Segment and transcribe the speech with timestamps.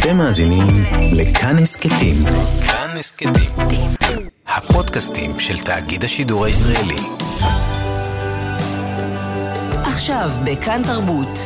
[0.00, 0.66] אתם מאזינים
[1.12, 2.16] לכאן הסכתים.
[2.66, 3.32] כאן הסכתים.
[4.46, 6.96] הפודקאסטים של תאגיד השידור הישראלי.
[9.82, 11.38] עכשיו בכאן תרבות,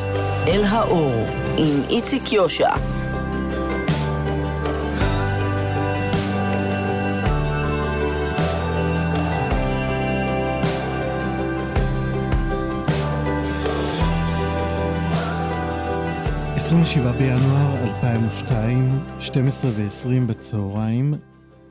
[0.46, 2.76] אל האור, עם איציק יושע.
[17.04, 21.14] ב בינואר 2002, 12 ו-20 בצהריים,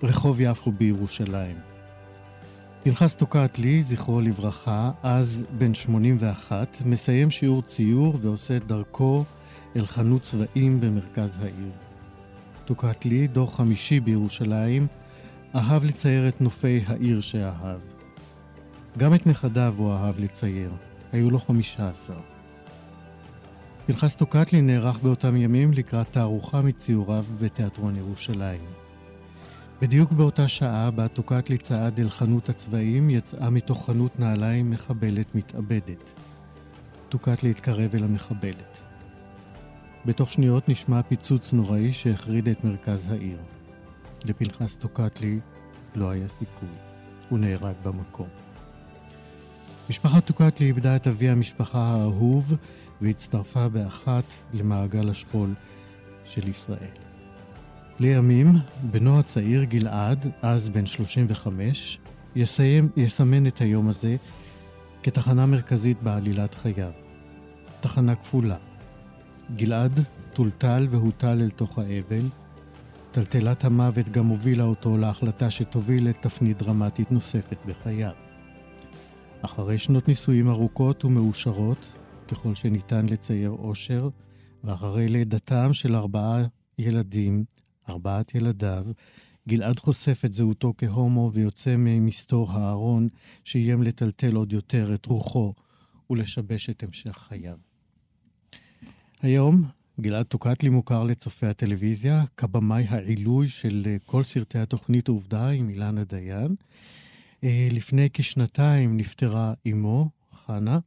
[0.04, 1.56] רחוב יפו בירושלים.
[2.84, 9.24] פנחס טוקטלי, זכרו לברכה, אז בן 81, מסיים שיעור ציור ועושה את דרכו
[9.76, 11.72] אל חנות צבעים במרכז העיר.
[12.66, 14.88] טוקטלי, דור חמישי בירושלים,
[15.56, 17.80] אהב לצייר את נופי העיר שאהב.
[18.98, 20.72] גם את נכדיו הוא אהב לצייר,
[21.12, 22.33] היו לו חמישה עשר.
[23.86, 28.62] פנחס טוקטלי נערך באותם ימים לקראת תערוכה מציוריו בתיאטרון ירושלים.
[29.82, 36.14] בדיוק באותה שעה בה טוקטלי צעד אל חנות הצבעים, יצאה מתוך חנות נעליים מחבלת מתאבדת.
[37.10, 38.82] טוקטלי התקרב אל המחבלת.
[40.06, 43.38] בתוך שניות נשמע פיצוץ נוראי שהחריד את מרכז העיר.
[44.26, 45.40] לפנחס טוקטלי
[45.96, 46.70] לא היה סיכוי.
[47.30, 48.43] הוא נהרג במקום.
[49.90, 52.54] משפחת טוקטלי איבדה את אבי המשפחה האהוב
[53.02, 55.54] והצטרפה באחת למעגל השכול
[56.26, 57.04] של ישראל.
[58.00, 58.52] לימים,
[58.92, 62.00] בנו הצעיר גלעד, אז בן 35,
[62.36, 64.16] יסיים, יסמן את היום הזה
[65.04, 66.92] כתחנה מרכזית בעלילת חייו.
[67.82, 68.58] תחנה כפולה.
[69.56, 70.00] גלעד
[70.34, 72.30] טולטל והוטל אל תוך האבל.
[73.12, 78.12] טלטלת המוות גם הובילה אותו להחלטה שתוביל לתפנית דרמטית נוספת בחייו.
[79.46, 81.94] אחרי שנות נישואים ארוכות ומאושרות,
[82.28, 84.10] ככל שניתן לצייר אושר,
[84.64, 86.44] ואחרי לידתם של ארבעה
[86.80, 87.46] ילדים,
[87.90, 88.86] ארבעת ילדיו,
[89.48, 93.08] גלעד חושף את זהותו כהומו ויוצא ממסתור הארון,
[93.44, 95.54] שאיים לטלטל עוד יותר את רוחו
[96.10, 97.58] ולשבש את המשך חייו.
[99.22, 99.64] היום
[100.02, 106.56] גלעד טוקטלי מוכר לצופי הטלוויזיה כבמאי העילוי של כל סרטי התוכנית עובדה עם אילנה דיין.
[107.44, 110.10] אה, לפני כשנתיים נפטרה אמו,
[110.46, 110.80] חנה,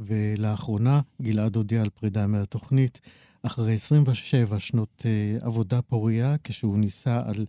[0.00, 3.00] ולאחרונה גלעד הודיע על פרידה מהתוכנית
[3.42, 7.46] אחרי 27 שנות uh, עבודה פוריה, כשהוא ניסה על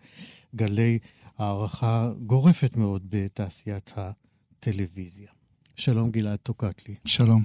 [0.55, 0.99] גלי
[1.37, 5.27] הערכה גורפת מאוד בתעשיית הטלוויזיה.
[5.75, 6.95] שלום גלעד טוקטלי.
[7.05, 7.43] שלום.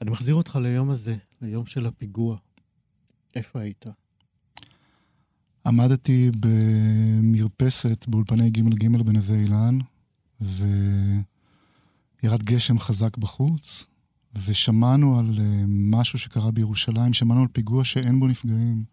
[0.00, 2.36] אני מחזיר אותך ליום הזה, ליום של הפיגוע.
[3.34, 3.86] איפה היית?
[5.66, 9.78] עמדתי במרפסת באולפני ג' ג' בנווה אילן,
[10.40, 13.86] וירד גשם חזק בחוץ,
[14.44, 18.84] ושמענו על uh, משהו שקרה בירושלים, שמענו על פיגוע שאין בו נפגעים.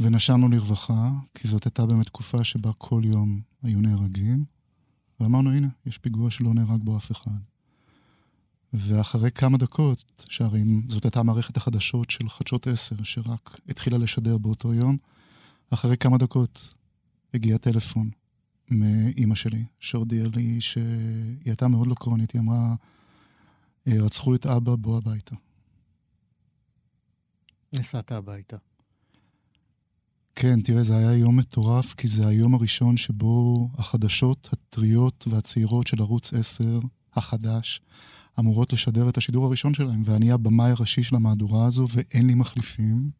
[0.00, 4.44] ונשמנו לרווחה, כי זאת הייתה באמת תקופה שבה כל יום היו נהרגים,
[5.20, 7.38] ואמרנו, הנה, יש פיגוע שלא נהרג בו אף אחד.
[8.72, 14.74] ואחרי כמה דקות, שהרי זאת הייתה מערכת החדשות של חדשות 10, שרק התחילה לשדר באותו
[14.74, 14.96] יום,
[15.70, 16.74] אחרי כמה דקות
[17.34, 18.10] הגיע טלפון
[18.70, 20.84] מאימא שלי, שהודיעה לי שהיא
[21.44, 22.74] הייתה מאוד לקרונית, היא אמרה,
[23.88, 25.34] אה, רצחו את אבא, בוא הביתה.
[27.72, 28.56] נסעת הביתה.
[30.34, 36.00] כן, תראה, זה היה יום מטורף, כי זה היום הראשון שבו החדשות הטריות והצעירות של
[36.00, 36.80] ערוץ 10
[37.14, 37.80] החדש
[38.38, 43.10] אמורות לשדר את השידור הראשון שלהם, ואני הבמאי הראשי של המהדורה הזו, ואין לי מחליפים,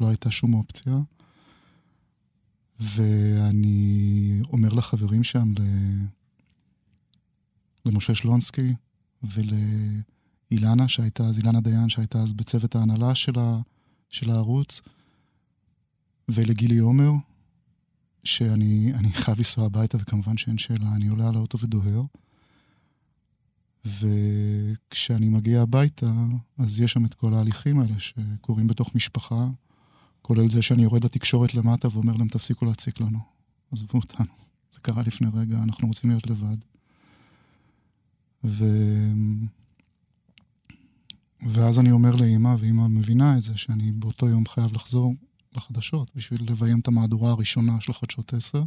[0.00, 0.98] לא הייתה שום אופציה.
[2.80, 5.52] ואני אומר לחברים שם,
[7.84, 8.74] למשה שלונסקי,
[9.22, 13.32] ולאילנה, שהייתה אז, אילנה דיין, שהייתה אז בצוות ההנהלה של,
[14.08, 14.80] של הערוץ,
[16.28, 17.12] ולגילי עומר,
[18.24, 22.02] שאני חייב לנסוע הביתה, וכמובן שאין שאלה, אני עולה על האוטו ודוהר.
[23.84, 26.12] וכשאני מגיע הביתה,
[26.58, 29.48] אז יש שם את כל ההליכים האלה שקורים בתוך משפחה,
[30.28, 33.18] כולל זה שאני יורד לתקשורת למטה ואומר להם, תפסיקו להציק לנו,
[33.72, 34.32] עזבו אותנו.
[34.70, 36.56] זה קרה לפני רגע, אנחנו רוצים להיות לבד.
[38.44, 38.64] ו...
[41.46, 45.14] ואז אני אומר לאימא, ואימא מבינה את זה, שאני באותו יום חייב לחזור
[45.56, 48.64] לחדשות בשביל לביים את המהדורה הראשונה של חדשות 10,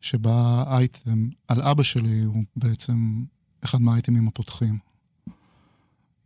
[0.00, 3.24] שבה האייטם על אבא שלי הוא בעצם
[3.64, 4.78] אחד מהאייטמים הפותחים.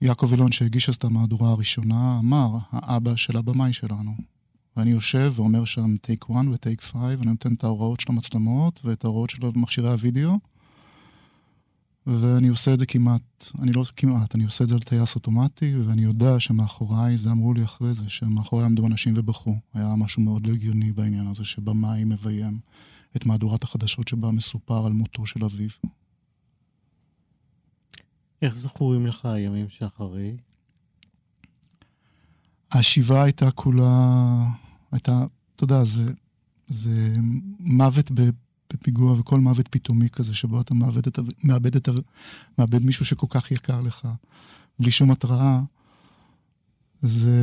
[0.02, 4.14] יעקב אילון, שהגיש אז את המהדורה הראשונה, אמר, האבא של הבמאי שלנו.
[4.76, 9.04] ואני יושב ואומר שם טייק 1 וטייק 5, ואני נותן את ההוראות של המצלמות ואת
[9.04, 10.38] ההוראות של מכשירי הוידאו,
[12.06, 15.74] ואני עושה את זה כמעט, אני לא כמעט, אני עושה את זה על טייס אוטומטי,
[15.76, 19.56] ואני יודע שמאחוריי, זה אמרו לי אחרי זה, שמאחוריי עמדו אנשים ובכו.
[19.74, 22.58] היה משהו מאוד לא הגיוני בעניין הזה, שבמאי מביים
[23.16, 25.68] את מהדורת החדשות שבה מסופר על מותו של אביו.
[28.42, 30.36] איך זכורים לך הימים שאחרי?
[32.72, 34.46] השבעה הייתה כולה,
[34.92, 36.04] הייתה, אתה יודע, זה,
[36.66, 37.14] זה
[37.60, 38.10] מוות
[38.72, 41.88] בפיגוע וכל מוות פתאומי כזה, שבו אתה מאבד, את, מאבד, את,
[42.58, 44.08] מאבד מישהו שכל כך יקר לך,
[44.78, 45.60] בלי שום התראה.
[47.02, 47.38] זה,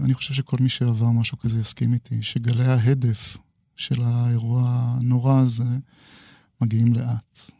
[0.00, 3.36] אני חושב שכל מי שעבר משהו כזה יסכים איתי, שגלי ההדף
[3.76, 5.78] של האירוע הנורא הזה
[6.60, 7.50] מגיעים לאט.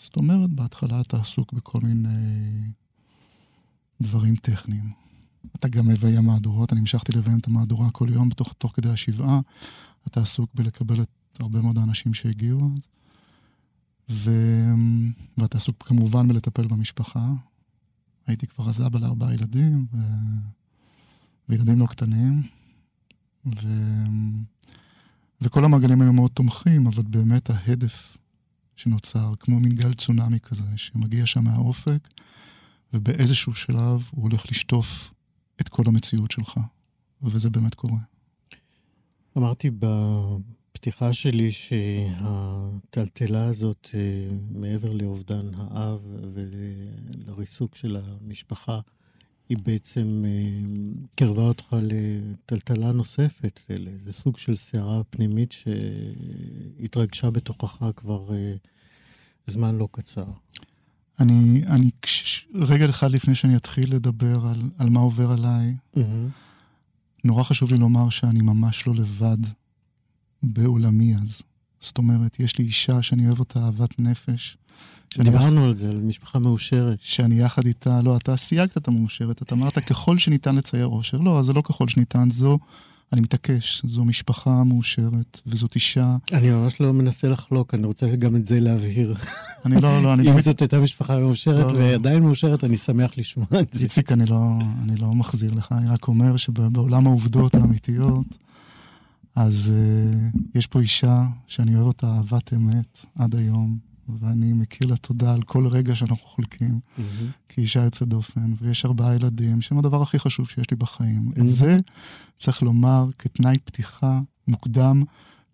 [0.00, 2.08] זאת אומרת, בהתחלה אתה עסוק בכל מיני
[4.02, 4.92] דברים טכניים.
[5.56, 9.40] אתה גם מביים מהדורות, אני המשכתי לביים את המהדורה כל יום בתוך, תוך כדי השבעה.
[10.06, 11.08] אתה עסוק בלקבל את
[11.40, 12.88] הרבה מאוד האנשים שהגיעו אז.
[14.10, 14.30] ו...
[15.38, 17.32] ואתה עסוק כמובן בלטפל במשפחה.
[18.26, 19.98] הייתי כבר אז אבא לארבעה ילדים, ו...
[21.48, 22.42] וילדים לא קטנים.
[23.46, 23.68] ו...
[25.40, 28.16] וכל המעגלים היו מאוד תומכים, אבל באמת ההדף
[28.80, 32.08] שנוצר, כמו מין גל צונאמי כזה, שמגיע שם מהאופק,
[32.92, 35.12] ובאיזשהו שלב הוא הולך לשטוף
[35.60, 36.60] את כל המציאות שלך,
[37.22, 37.98] וזה באמת קורה.
[39.38, 48.80] אמרתי בפתיחה שלי שהטלטלה הזאת, אה, מעבר לאובדן האב ולריסוק של המשפחה,
[49.50, 50.60] היא בעצם אה,
[51.16, 58.54] קרבה אותך לטלטלה נוספת, לאיזה סוג של סערה פנימית שהתרגשה בתוכך כבר אה,
[59.46, 60.26] זמן לא קצר.
[61.20, 61.90] אני, אני,
[62.54, 66.00] רגע אחד לפני שאני אתחיל לדבר על, על מה עובר עליי, mm-hmm.
[67.24, 69.38] נורא חשוב לי לומר שאני ממש לא לבד
[70.42, 71.42] בעולמי אז.
[71.80, 74.56] זאת אומרת, יש לי אישה שאני אוהב אותה אהבת נפש.
[75.18, 75.66] דיברנו יח...
[75.66, 76.98] על זה, על משפחה מאושרת.
[77.02, 81.18] שאני יחד איתה, לא, אתה סייגת את המאושרת, אתה אמרת ככל שניתן לצייר אושר.
[81.18, 82.58] לא, זה לא ככל שניתן, זו
[83.12, 86.16] אני מתעקש, זו משפחה מאושרת, וזאת אישה...
[86.32, 89.14] אני ממש לא מנסה לחלוק, אני רוצה גם את זה להבהיר.
[89.66, 90.28] אני לא, לא, אני...
[90.30, 91.78] אם זאת הייתה משפחה מאושרת לא, לא.
[91.78, 93.84] ועדיין מאושרת, אני שמח לשמוע את זה.
[93.84, 94.40] איציק, אני לא,
[94.82, 98.26] אני לא מחזיר לך, אני רק אומר שבעולם העובדות האמיתיות,
[99.34, 103.78] אז uh, יש פה אישה שאני אוהב אותה אהבת אמת עד היום,
[104.20, 107.02] ואני מכיר לה תודה על כל רגע שאנחנו חולקים, mm-hmm.
[107.48, 111.32] כאישה יוצאת דופן, ויש ארבעה ילדים, שהם הדבר הכי חשוב שיש לי בחיים.
[111.34, 111.40] Mm-hmm.
[111.40, 111.78] את זה
[112.38, 115.02] צריך לומר כתנאי פתיחה מוקדם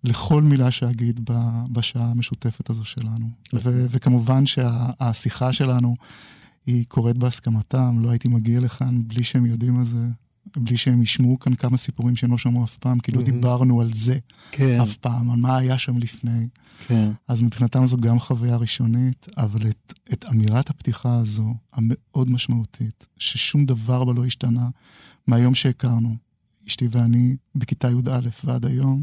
[0.05, 1.31] לכל מילה שאגיד
[1.73, 3.31] בשעה המשותפת הזו שלנו.
[3.55, 5.95] ו- וכמובן שהשיחה שלנו
[6.67, 10.07] היא קורית בהסכמתם, לא הייתי מגיע לכאן בלי שהם יודעים על זה.
[10.57, 13.93] בלי שהם ישמעו כאן כמה סיפורים שהם לא שמעו אף פעם, כי לא דיברנו על
[13.93, 14.19] זה
[14.53, 14.81] כן.
[14.81, 16.49] אף פעם, על מה היה שם לפני.
[16.87, 17.11] כן.
[17.29, 23.67] אז מבחינתם זו גם חוויה ראשונית, אבל את, את אמירת הפתיחה הזו, המאוד משמעותית, ששום
[23.67, 24.69] דבר בה לא השתנה
[25.27, 26.17] מהיום שהכרנו,
[26.69, 29.03] אשתי ואני, בכיתה י"א ועד היום,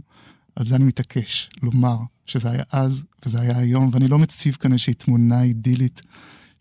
[0.56, 4.72] על זה אני מתעקש לומר שזה היה אז וזה היה היום, ואני לא מציב כאן
[4.72, 6.02] איזושהי תמונה אידילית.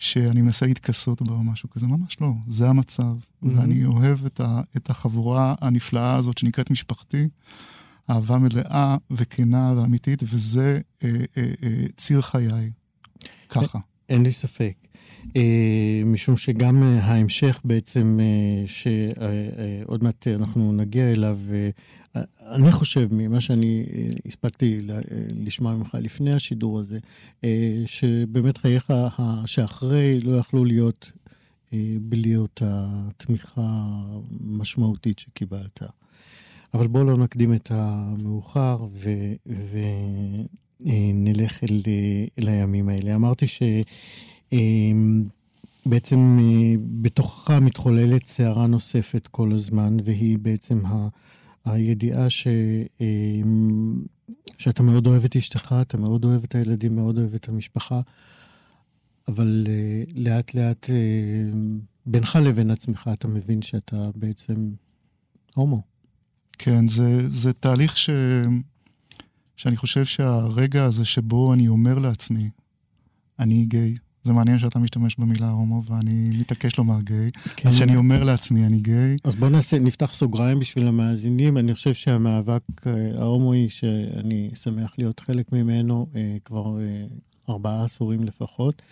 [0.03, 3.17] שאני מנסה להתכסות בה או משהו כזה, ממש לא, זה המצב.
[3.17, 3.47] Mm-hmm.
[3.55, 7.29] ואני אוהב את, ה, את החבורה הנפלאה הזאת שנקראת משפחתי,
[8.11, 12.71] אהבה מלאה וכנה ואמיתית, וזה אה, אה, אה, ציר חיי,
[13.49, 13.79] ככה.
[14.09, 14.75] אין לי ספק.
[15.37, 21.39] אה, משום שגם אה, ההמשך בעצם, אה, שעוד מעט אנחנו נגיע אליו,
[22.41, 23.85] אני חושב, ממה שאני
[24.27, 24.81] הספקתי
[25.45, 26.99] לשמוע ממך לפני השידור הזה,
[27.87, 28.93] שבאמת חייך
[29.47, 31.13] שאחרי לא יכלו להיות
[32.01, 34.03] בלי אותה תמיכה
[34.41, 35.83] משמעותית שקיבלת.
[36.75, 38.87] אבל בואו לא נקדים את המאוחר
[40.81, 41.83] ונלך אל,
[42.39, 43.15] אל הימים האלה.
[43.15, 43.63] אמרתי ש...
[44.53, 45.25] אמ,
[45.87, 51.09] בעצם אה, בתוכך מתחוללת סערה נוספת כל הזמן, והיא בעצם ה,
[51.65, 52.47] הידיעה ש,
[53.01, 54.03] אמ,
[54.59, 58.01] שאתה מאוד אוהב את אשתך, אתה מאוד אוהב את הילדים, מאוד אוהב את המשפחה,
[59.29, 60.97] אבל אה, לאט לאט אה,
[62.07, 64.71] בינך לבין עצמך אתה מבין שאתה בעצם
[65.55, 65.83] הומו.
[66.59, 68.11] כן, זה, זה תהליך ש,
[69.57, 72.51] שאני חושב שהרגע הזה שבו אני אומר לעצמי,
[73.39, 77.31] אני גיי, זה מעניין שאתה משתמש במילה הומו, ואני מתעקש לומר גיי.
[77.57, 77.69] כן.
[77.69, 79.17] אז כשאני אומר לעצמי, אני גיי...
[79.25, 81.59] אז בואו נעשה, נפתח סוגריים בשביל המאזינים.
[81.59, 87.05] אני חושב שהמאבק אה, ההומואי, שאני שמח להיות חלק ממנו אה, כבר אה,
[87.49, 88.83] ארבעה עשורים לפחות,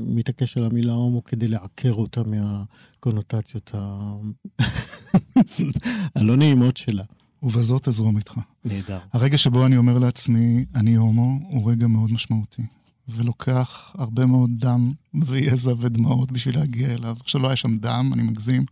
[0.00, 4.12] מתעקש על המילה הומו כדי לעקר אותה מהקונוטציות ה...
[6.16, 7.04] הלא נעימות שלה.
[7.42, 8.34] ובזאת אזרום איתך.
[8.64, 8.98] נהדר.
[9.12, 12.62] הרגע שבו אני אומר לעצמי, אני הומו, הוא רגע מאוד משמעותי.
[13.08, 17.16] ולוקח הרבה מאוד דם ויזע ודמעות בשביל להגיע אליו.
[17.20, 18.64] עכשיו, לא היה שם דם, אני מגזים,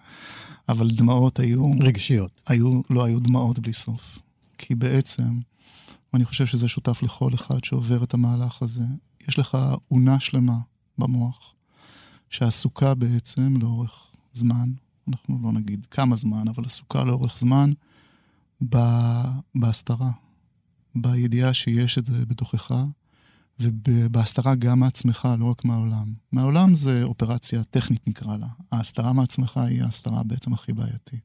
[0.69, 1.71] אבל דמעות היו...
[1.81, 2.41] רגשיות.
[2.47, 4.19] היו, לא היו דמעות בלי סוף.
[4.59, 5.41] כי בעצם,
[6.13, 8.85] ואני חושב שזה שותף לכל אחד שעובר את המהלך הזה,
[9.29, 9.59] יש לך
[9.91, 10.59] אונה שלמה
[10.99, 11.55] במוח,
[12.31, 14.71] שעסוקה בעצם לאורך זמן,
[15.09, 17.73] אנחנו לא נגיד כמה זמן, אבל עסוקה לאורך זמן
[19.55, 20.11] בהסתרה,
[20.95, 22.75] בידיעה שיש את זה בתוכך,
[23.61, 26.15] ובהסתרה גם מעצמך, לא רק מהעולם.
[26.33, 28.47] מהעולם זה אופרציה טכנית נקרא לה.
[28.73, 31.21] ההסתרה מעצמך היא ההסתרה בעצם הכי בעייתית.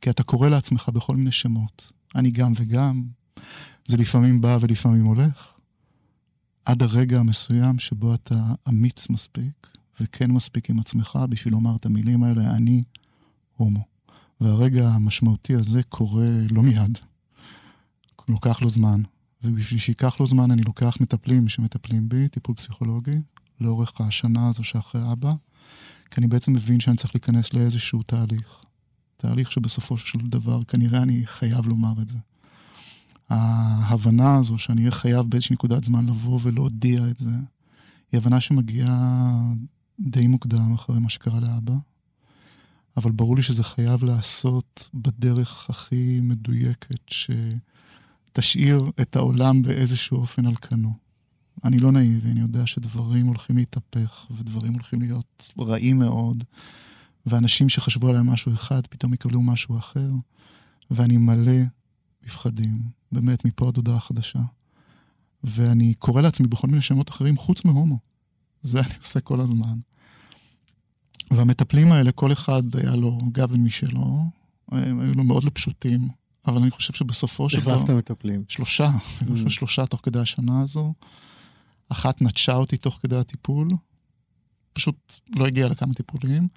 [0.00, 1.92] כי אתה קורא לעצמך בכל מיני שמות.
[2.14, 3.04] אני גם וגם,
[3.86, 5.52] זה לפעמים בא ולפעמים הולך,
[6.64, 9.70] עד הרגע המסוים שבו אתה אמיץ מספיק,
[10.00, 12.84] וכן מספיק עם עצמך בשביל לומר את המילים האלה, אני
[13.56, 13.84] הומו.
[14.40, 16.98] והרגע המשמעותי הזה קורה לא מיד,
[18.28, 19.02] לוקח לו זמן.
[19.44, 23.20] ובשביל שייקח לו זמן אני לוקח מטפלים שמטפלים בי, טיפול פסיכולוגי,
[23.60, 25.32] לאורך השנה הזו שאחרי אבא,
[26.10, 28.64] כי אני בעצם מבין שאני צריך להיכנס לאיזשהו תהליך.
[29.16, 32.18] תהליך שבסופו של דבר כנראה אני חייב לומר את זה.
[33.28, 37.30] ההבנה הזו שאני אהיה חייב באיזושהי נקודת זמן לבוא ולהודיע את זה,
[38.12, 39.30] היא הבנה שמגיעה
[40.00, 41.74] די מוקדם אחרי מה שקרה לאבא,
[42.96, 47.10] אבל ברור לי שזה חייב להיעשות בדרך הכי מדויקת,
[48.34, 50.92] שתשאיר את העולם באיזשהו אופן על כנו.
[51.64, 56.44] אני לא נאיבי, אני יודע שדברים הולכים להתהפך, ודברים הולכים להיות רעים מאוד,
[57.26, 60.10] ואנשים שחשבו עליהם משהו אחד, פתאום יקבלו משהו אחר,
[60.90, 61.62] ואני מלא
[62.24, 64.40] בפחדים, באמת, מפה עד הודעה חדשה.
[65.44, 67.98] ואני קורא לעצמי בכל מיני שמות אחרים, חוץ מהומו.
[68.62, 69.78] זה אני עושה כל הזמן.
[71.30, 74.24] והמטפלים האלה, כל אחד היה לו גוון משלו,
[74.72, 76.08] הם היו לו מאוד לא פשוטים,
[76.46, 77.74] אבל אני חושב שבסופו של דבר...
[77.74, 78.44] החלפת מטפלים.
[78.48, 78.90] שלושה,
[79.22, 79.50] אני חושב mm.
[79.50, 80.94] שלושה תוך כדי השנה הזו.
[81.88, 83.68] אחת נטשה אותי תוך כדי הטיפול,
[84.72, 86.48] פשוט לא הגיעה לכמה טיפולים.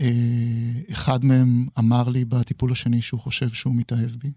[0.00, 0.06] אה,
[0.92, 4.32] אחד מהם אמר לי בטיפול השני שהוא חושב שהוא מתאהב בי,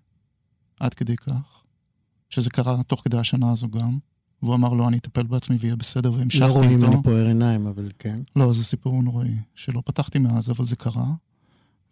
[0.80, 1.64] עד כדי כך,
[2.30, 3.98] שזה קרה תוך כדי השנה הזו גם.
[4.44, 6.54] והוא אמר לו, לא, אני אטפל בעצמי ויהיה בסדר, והמשכתי איתו.
[6.54, 8.20] לא רואים ממני פה עיניים, אבל כן.
[8.36, 11.12] לא, זה סיפור נוראי, שלא פתחתי מאז, אבל זה קרה.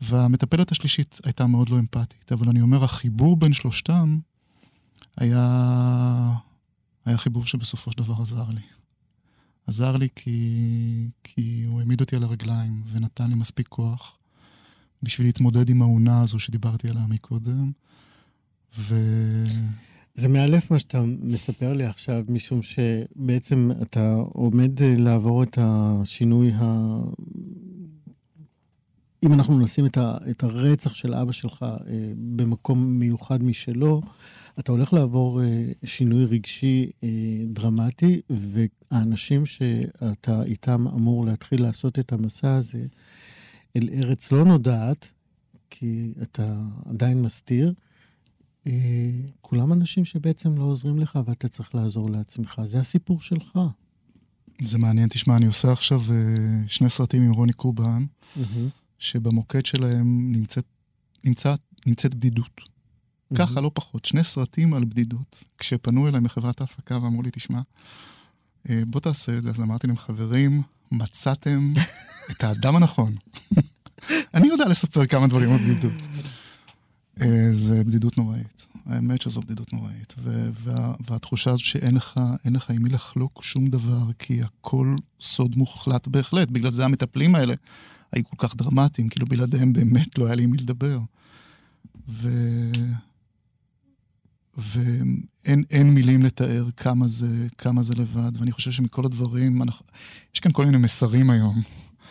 [0.01, 4.19] והמטפלת השלישית הייתה מאוד לא אמפתית, אבל אני אומר, החיבור בין שלושתם
[5.17, 6.33] היה,
[7.05, 8.61] היה חיבור שבסופו של דבר עזר לי.
[9.67, 14.17] עזר לי כי, כי הוא העמיד אותי על הרגליים ונתן לי מספיק כוח
[15.03, 17.71] בשביל להתמודד עם האונה הזו שדיברתי עליה מקודם.
[18.77, 18.95] ו...
[20.13, 26.53] זה מאלף מה שאתה מספר לי עכשיו, משום שבעצם אתה עומד לעבור את השינוי.
[29.23, 34.01] אם אנחנו נשים את, ה, את הרצח של אבא שלך אה, במקום מיוחד משלו,
[34.59, 37.09] אתה הולך לעבור אה, שינוי רגשי אה,
[37.47, 42.85] דרמטי, והאנשים שאתה איתם אמור להתחיל לעשות את המסע הזה
[43.75, 45.11] אל ארץ לא נודעת,
[45.69, 46.53] כי אתה
[46.85, 47.73] עדיין מסתיר,
[48.67, 48.71] אה,
[49.41, 52.61] כולם אנשים שבעצם לא עוזרים לך ואתה צריך לעזור לעצמך.
[52.65, 53.59] זה הסיפור שלך.
[54.61, 55.07] זה מעניין.
[55.09, 56.11] תשמע, אני עושה עכשיו uh,
[56.67, 58.41] שני סרטים עם רוני קובן, mm-hmm.
[58.99, 60.65] שבמוקד שלהם נמצאת,
[61.23, 62.61] נמצא, נמצאת בדידות.
[62.61, 63.37] Mm-hmm.
[63.37, 64.05] ככה, לא פחות.
[64.05, 65.43] שני סרטים על בדידות.
[65.57, 67.61] כשפנו אליי מחברת ההפקה ואמרו לי, תשמע,
[68.67, 70.61] uh, בוא תעשה את זה, אז אמרתי להם, חברים,
[70.91, 71.73] מצאתם
[72.31, 73.15] את האדם הנכון.
[74.33, 76.07] אני יודע לספר כמה דברים על בדידות.
[77.21, 78.67] אה, זה בדידות נוראית.
[78.87, 80.15] האמת שזו בדידות נוראית.
[80.63, 86.07] וה, והתחושה הזו שאין לך, לך עם מי לחלוק שום דבר, כי הכל סוד מוחלט
[86.07, 86.49] בהחלט.
[86.49, 87.53] בגלל זה המטפלים האלה
[88.11, 90.99] היו כל כך דרמטיים, כאילו בלעדיהם באמת לא היה לי עם מי לדבר.
[92.09, 92.29] ו...
[94.57, 99.85] ואין מילים לתאר כמה זה, כמה זה לבד, ואני חושב שמכל הדברים, אנחנו,
[100.35, 101.61] יש כאן כל מיני מסרים היום,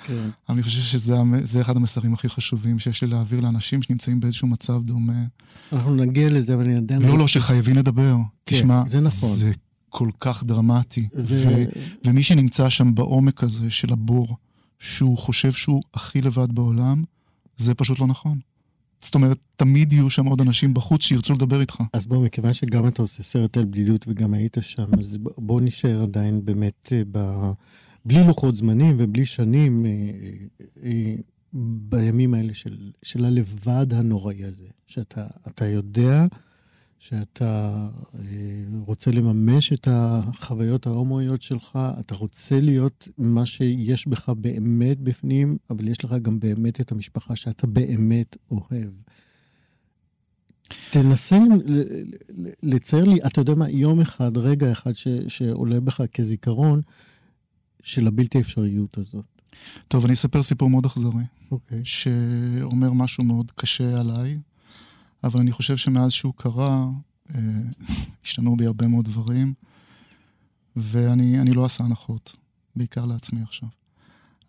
[0.07, 0.29] כן.
[0.49, 5.25] אני חושב שזה אחד המסרים הכי חשובים שיש לי להעביר לאנשים שנמצאים באיזשהו מצב דומה.
[5.73, 7.03] אנחנו נגיע לזה, אבל אני עדיין...
[7.03, 8.17] לא, לא, שחייבים לדבר.
[8.47, 9.29] כן, תשמע, זה נכון.
[9.29, 9.53] זה
[9.89, 11.09] כל כך דרמטי.
[11.15, 11.49] ו...
[11.49, 11.65] ו...
[12.05, 14.37] ומי שנמצא שם בעומק הזה של הבור,
[14.79, 17.05] שהוא חושב שהוא הכי לבד בעולם,
[17.57, 18.39] זה פשוט לא נכון.
[19.01, 21.83] זאת אומרת, תמיד יהיו שם עוד אנשים בחוץ שירצו לדבר איתך.
[21.93, 26.03] אז בוא, מכיוון שגם אתה עושה סרט על בדידות וגם היית שם, אז בוא נשאר
[26.03, 27.51] עדיין באמת אה, ב...
[28.07, 29.91] בלי לוחות זמנים ובלי שנים, אה,
[30.83, 31.15] אה,
[31.89, 36.27] בימים האלה של, של הלבד הנוראי הזה, שאתה יודע
[36.99, 38.21] שאתה אה,
[38.87, 45.89] רוצה לממש את החוויות ההומואיות שלך, אתה רוצה להיות מה שיש בך באמת בפנים, אבל
[45.89, 48.91] יש לך גם באמת את המשפחה שאתה באמת אוהב.
[50.91, 51.39] תנסה
[52.63, 56.81] לצייר לי, אתה יודע מה, יום אחד, רגע אחד ש, שעולה בך כזיכרון
[57.87, 59.25] של הבלתי אפשריות הזאת.
[59.88, 61.25] טוב, אני אספר סיפור מאוד אכזרי.
[61.50, 61.78] אוקיי.
[61.78, 61.85] Okay.
[61.85, 64.38] שאומר משהו מאוד קשה עליי,
[65.25, 66.87] אבל אני חושב שמאז שהוא קרה,
[67.35, 67.40] אה,
[68.25, 69.55] השתנו בי הרבה מאוד דברים,
[70.76, 72.37] ואני לא אעשה הנחות,
[72.76, 73.69] בעיקר לעצמי עכשיו.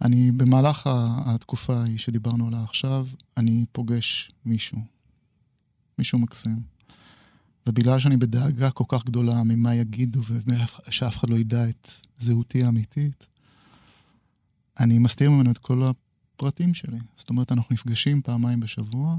[0.02, 0.90] אני, במהלך
[1.26, 4.78] התקופה ההיא שדיברנו עליה עכשיו, אני פוגש מישהו,
[5.98, 6.77] מישהו מקסים.
[7.68, 10.22] ובגלל שאני בדאגה כל כך גדולה ממה יגידו
[10.88, 13.28] ושאף אחד לא ידע את זהותי האמיתית,
[14.80, 16.98] אני מסתיר ממנו את כל הפרטים שלי.
[17.16, 19.18] זאת אומרת, אנחנו נפגשים פעמיים בשבוע,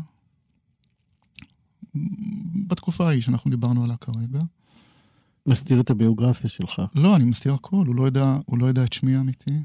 [2.66, 4.42] בתקופה ההיא שאנחנו דיברנו עליה כרגע.
[5.46, 6.82] מסתיר את הביוגרפיה שלך.
[6.94, 9.60] לא, אני מסתיר הכל, הוא לא יודע, הוא לא יודע את שמי האמיתי.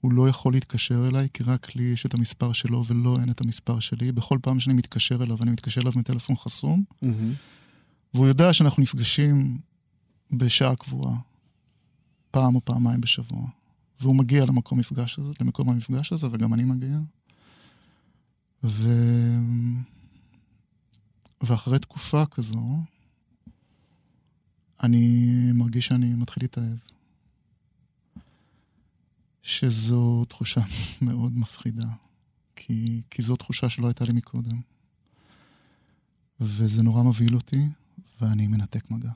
[0.00, 3.40] הוא לא יכול להתקשר אליי, כי רק לי יש את המספר שלו ולא אין את
[3.40, 4.12] המספר שלי.
[4.12, 6.84] בכל פעם שאני מתקשר אליו, אני מתקשר אליו מטלפון חסום.
[7.04, 7.06] Mm-hmm.
[8.14, 9.58] והוא יודע שאנחנו נפגשים
[10.30, 11.16] בשעה קבועה,
[12.30, 13.46] פעם או פעמיים בשבוע.
[14.00, 16.98] והוא מגיע למקום, מפגש הזה, למקום המפגש הזה, וגם אני מגיע.
[18.64, 18.88] ו...
[21.40, 22.78] ואחרי תקופה כזו,
[24.82, 26.78] אני מרגיש שאני מתחיל להתאהב.
[29.42, 30.60] שזו תחושה
[31.02, 31.88] מאוד מפחידה,
[32.56, 34.60] כי, כי זו תחושה שלא הייתה לי מקודם.
[36.40, 37.60] וזה נורא מבהיל אותי,
[38.22, 39.10] ואני מנתק מגע.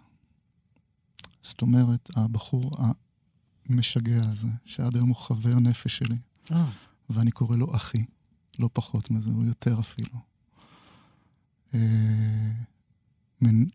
[1.42, 2.70] זאת אומרת, הבחור
[3.68, 6.16] המשגע הזה, שעד היום הוא חבר נפש שלי,
[6.52, 6.70] אה.
[7.10, 8.04] ואני קורא לו אחי,
[8.58, 10.18] לא פחות מזה, הוא יותר אפילו.
[11.74, 12.52] אה,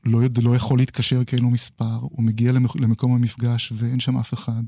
[0.05, 4.33] לא, לא יכול להתקשר כי אין לו מספר, הוא מגיע למקום המפגש ואין שם אף
[4.33, 4.63] אחד.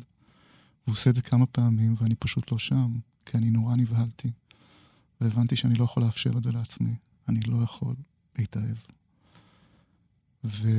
[0.85, 4.31] והוא עושה את זה כמה פעמים, ואני פשוט לא שם, כי אני נורא נבהלתי.
[5.21, 6.95] והבנתי שאני לא יכול לאפשר את זה לעצמי.
[7.29, 7.95] אני לא יכול
[8.37, 8.77] להתאהב.
[10.43, 10.69] ו...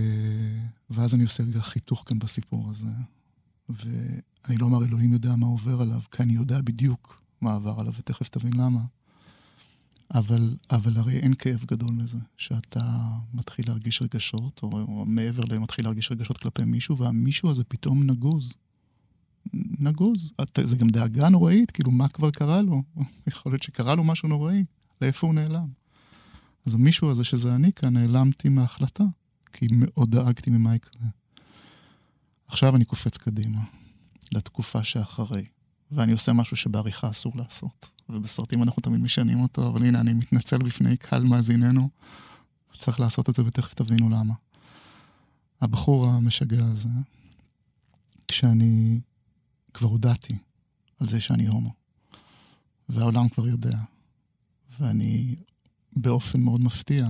[0.90, 2.88] ואז אני עושה רגע חיתוך כאן בסיפור הזה.
[3.68, 7.92] ואני לא אומר, אלוהים יודע מה עובר עליו, כי אני יודע בדיוק מה עבר עליו,
[7.99, 8.80] ותכף תבין למה.
[10.14, 15.85] אבל, אבל הרי אין כאב גדול מזה, שאתה מתחיל להרגיש רגשות, או, או מעבר למתחיל
[15.85, 18.55] להרגיש רגשות כלפי מישהו, והמישהו הזה פתאום נגוז.
[19.79, 20.33] נגוז.
[20.62, 22.83] זה גם דאגה נוראית, כאילו, מה כבר קרה לו?
[23.27, 24.64] יכול להיות שקרה לו משהו נוראי,
[25.03, 25.68] לאיפה הוא נעלם?
[26.66, 29.05] אז המישהו הזה, שזה אני כאן, נעלמתי מההחלטה,
[29.55, 31.03] כי מאוד דאגתי ממה יקרה.
[32.47, 33.61] עכשיו אני קופץ קדימה,
[34.33, 35.45] לתקופה שאחרי,
[35.90, 37.90] ואני עושה משהו שבעריכה אסור לעשות.
[38.09, 41.88] ובסרטים אנחנו תמיד משנים אותו, אבל הנה, אני מתנצל בפני קהל מאזיננו.
[42.79, 44.35] צריך לעשות את זה ותכף תבינו למה.
[45.61, 46.88] הבחור המשגע הזה,
[48.29, 49.01] כשאני
[49.75, 50.38] כבר הודעתי
[51.01, 51.73] על זה שאני הומו,
[52.88, 53.79] והעולם כבר יודע,
[54.81, 55.37] ואני
[55.97, 57.09] באופן מאוד מפתיע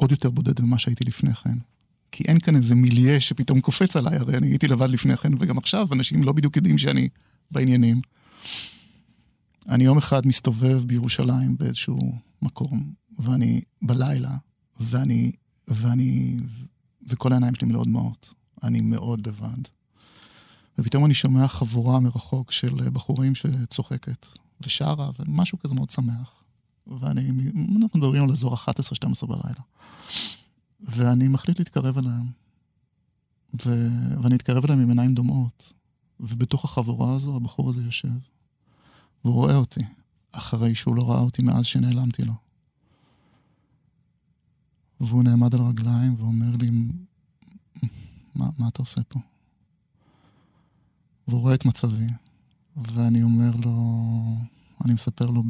[0.00, 1.58] עוד יותר בודד ממה שהייתי לפני כן.
[2.12, 5.58] כי אין כאן איזה מיליה שפתאום קופץ עליי, הרי אני הייתי לבד לפני כן, וגם
[5.58, 7.08] עכשיו אנשים לא בדיוק יודעים שאני
[7.50, 8.00] בעניינים.
[9.68, 11.98] אני יום אחד מסתובב בירושלים באיזשהו
[12.42, 14.36] מקום, ואני בלילה,
[14.80, 15.32] ואני,
[15.68, 16.36] ואני,
[17.08, 18.34] וכל העיניים שלי מלאות דמעות.
[18.62, 19.62] אני מאוד לבד.
[20.78, 24.26] ופתאום אני שומע חבורה מרחוק של בחורים שצוחקת
[24.60, 26.39] ושרה, ומשהו כזה מאוד שמח.
[26.86, 27.30] ואני,
[27.82, 29.60] אנחנו מדברים על אזור 11-12 בלילה.
[30.80, 32.26] ואני מחליט להתקרב אליהם.
[33.66, 33.88] ו...
[34.22, 35.72] ואני אתקרב אליהם עם עיניים דומעות.
[36.20, 38.08] ובתוך החבורה הזו הבחור הזה יושב.
[39.24, 39.80] והוא רואה אותי,
[40.32, 42.32] אחרי שהוא לא ראה אותי מאז שנעלמתי לו.
[45.00, 46.70] והוא נעמד על רגליים ואומר לי,
[48.34, 49.20] מה, מה אתה עושה פה?
[51.28, 52.06] והוא רואה את מצבי,
[52.76, 53.74] ואני אומר לו,
[54.84, 55.42] אני מספר לו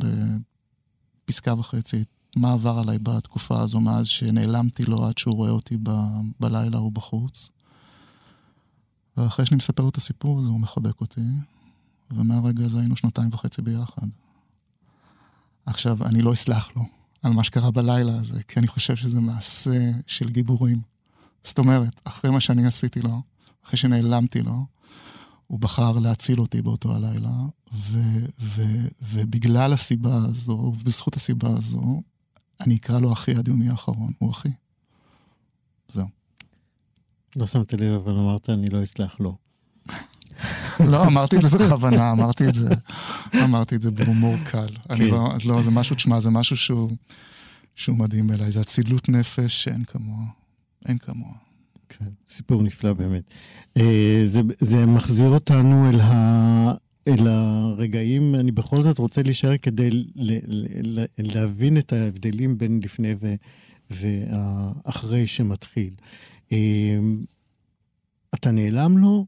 [1.30, 2.04] בפסקה וחצי
[2.36, 5.90] מה עבר עליי בתקופה הזו מאז שנעלמתי לו עד שהוא רואה אותי ב,
[6.40, 7.50] בלילה או בחוץ.
[9.16, 11.20] ואחרי שאני מספר לו את הסיפור הזה, הוא מחבק אותי,
[12.10, 14.06] ומהרגע הזה היינו שנתיים וחצי ביחד.
[15.66, 16.82] עכשיו, אני לא אסלח לו
[17.22, 20.80] על מה שקרה בלילה הזה, כי אני חושב שזה מעשה של גיבורים.
[21.44, 23.22] זאת אומרת, אחרי מה שאני עשיתי לו,
[23.66, 24.66] אחרי שנעלמתי לו,
[25.50, 27.30] הוא בחר להציל אותי באותו הלילה,
[27.72, 32.02] ו- ו- ובגלל הסיבה הזו, ובזכות הסיבה הזו,
[32.60, 34.48] אני אקרא לו אחי עד יומי האחרון, הוא אחי.
[35.88, 36.06] זהו.
[37.36, 39.36] לא שמתי לב, אבל אמרת, אני לא אסלח לו.
[40.80, 42.70] לא, אמרתי את זה בכוונה, אמרתי את זה,
[43.44, 44.68] אמרתי את זה בהומור קל.
[44.68, 44.94] כן.
[44.94, 46.90] אני לא, לא, זה משהו, תשמע, זה משהו שהוא,
[47.76, 50.24] שהוא מדהים אליי, זה אצילות נפש שאין כמוה.
[50.86, 51.32] אין כמוה.
[51.90, 53.22] כן, סיפור נפלא באמת.
[53.76, 56.74] אה, זה, זה מחזיר אותנו אל, ה,
[57.08, 60.04] אל הרגעים, אני בכל זאת רוצה להישאר כדי ל,
[60.82, 63.34] ל, להבין את ההבדלים בין לפני ו,
[63.90, 65.94] ואחרי שמתחיל.
[66.52, 67.24] אמ,
[68.34, 69.26] אתה נעלם לו,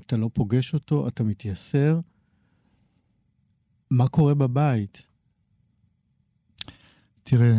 [0.00, 2.00] אתה לא פוגש אותו, אתה מתייסר.
[3.90, 5.06] מה קורה בבית?
[7.24, 7.54] תראה,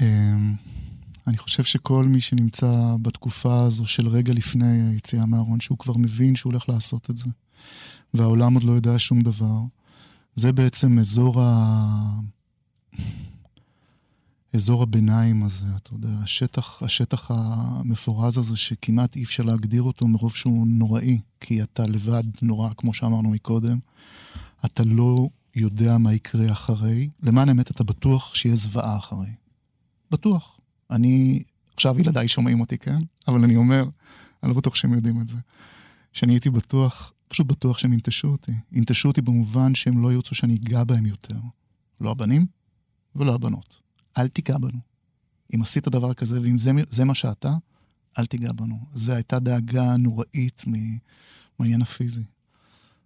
[0.00, 0.54] אמ,
[1.26, 6.36] אני חושב שכל מי שנמצא בתקופה הזו של רגע לפני היציאה מהארון, שהוא כבר מבין
[6.36, 7.30] שהוא הולך לעשות את זה,
[8.14, 9.60] והעולם עוד לא יודע שום דבר,
[10.34, 12.20] זה בעצם אזור ה...
[14.54, 20.34] אזור הביניים הזה, אתה יודע, השטח, השטח המפורז הזה שכמעט אי אפשר להגדיר אותו מרוב
[20.34, 23.78] שהוא נוראי, כי אתה לבד נורא, כמו שאמרנו מקודם.
[24.64, 27.08] אתה לא יודע מה יקרה אחרי.
[27.22, 29.30] למען האמת, אתה בטוח שיהיה זוועה אחרי.
[30.10, 30.58] בטוח.
[30.92, 31.42] אני,
[31.74, 32.98] עכשיו ילדיי שומעים אותי, כן?
[33.28, 33.84] אבל אני אומר,
[34.42, 35.36] אני לא בטוח שהם יודעים את זה.
[36.12, 38.52] שאני הייתי בטוח, פשוט בטוח שהם ינטשו אותי.
[38.72, 41.38] ינטשו אותי במובן שהם לא ירצו שאני אגע בהם יותר.
[42.00, 42.46] לא הבנים
[43.16, 43.80] ולא הבנות.
[44.18, 44.78] אל תיגע בנו.
[45.54, 47.54] אם עשית דבר כזה, ואם זה, זה מה שאתה,
[48.18, 48.78] אל תיגע בנו.
[48.92, 50.64] זו הייתה דאגה נוראית
[51.58, 52.24] מהעניין הפיזי.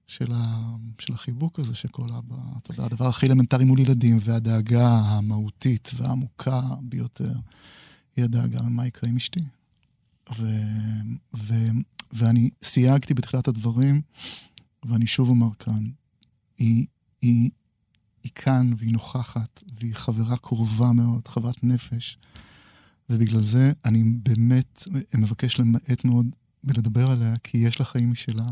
[0.06, 1.74] של, ה, של החיבוק הזה
[2.10, 7.32] אבא, אתה יודע, הדבר הכי אלמנטרי מול ילדים, והדאגה המהותית והעמוקה ביותר,
[8.16, 9.40] היא הדאגה ממה יקרה עם אשתי.
[10.38, 10.46] ו,
[11.36, 11.54] ו,
[12.12, 14.02] ואני סייגתי בתחילת הדברים,
[14.84, 15.84] ואני שוב אומר כאן,
[16.58, 16.86] היא,
[17.22, 17.50] היא,
[18.22, 22.18] היא כאן והיא נוכחת, והיא חברה קרובה מאוד, חברת נפש.
[23.10, 24.82] ובגלל זה אני באמת
[25.14, 26.26] מבקש למעט מאוד
[26.64, 28.46] בלדבר עליה, כי יש לה חיים משלה,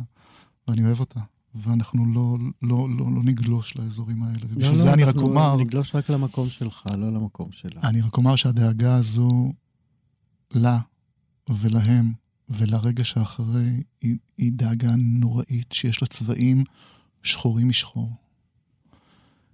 [0.68, 1.20] ואני אוהב אותה.
[1.54, 4.38] ואנחנו לא, לא, לא, לא נגלוש לאזורים האלה.
[4.38, 5.56] לא, ובשביל לא, זה אני רק אומר...
[5.56, 7.80] נגלוש רק למקום שלך, לא למקום שלה.
[7.84, 9.52] אני רק אומר שהדאגה הזו,
[10.50, 10.78] לה
[11.48, 12.12] ולהם
[12.48, 16.64] ולרגע שאחרי, היא, היא דאגה נוראית שיש לה צבעים
[17.22, 18.12] שחורים משחור.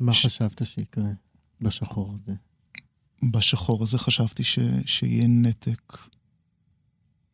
[0.01, 1.11] מה ש- חשבת שיקרה
[1.61, 2.35] בשחור הזה?
[3.33, 5.97] בשחור הזה חשבתי ש, שיהיה נתק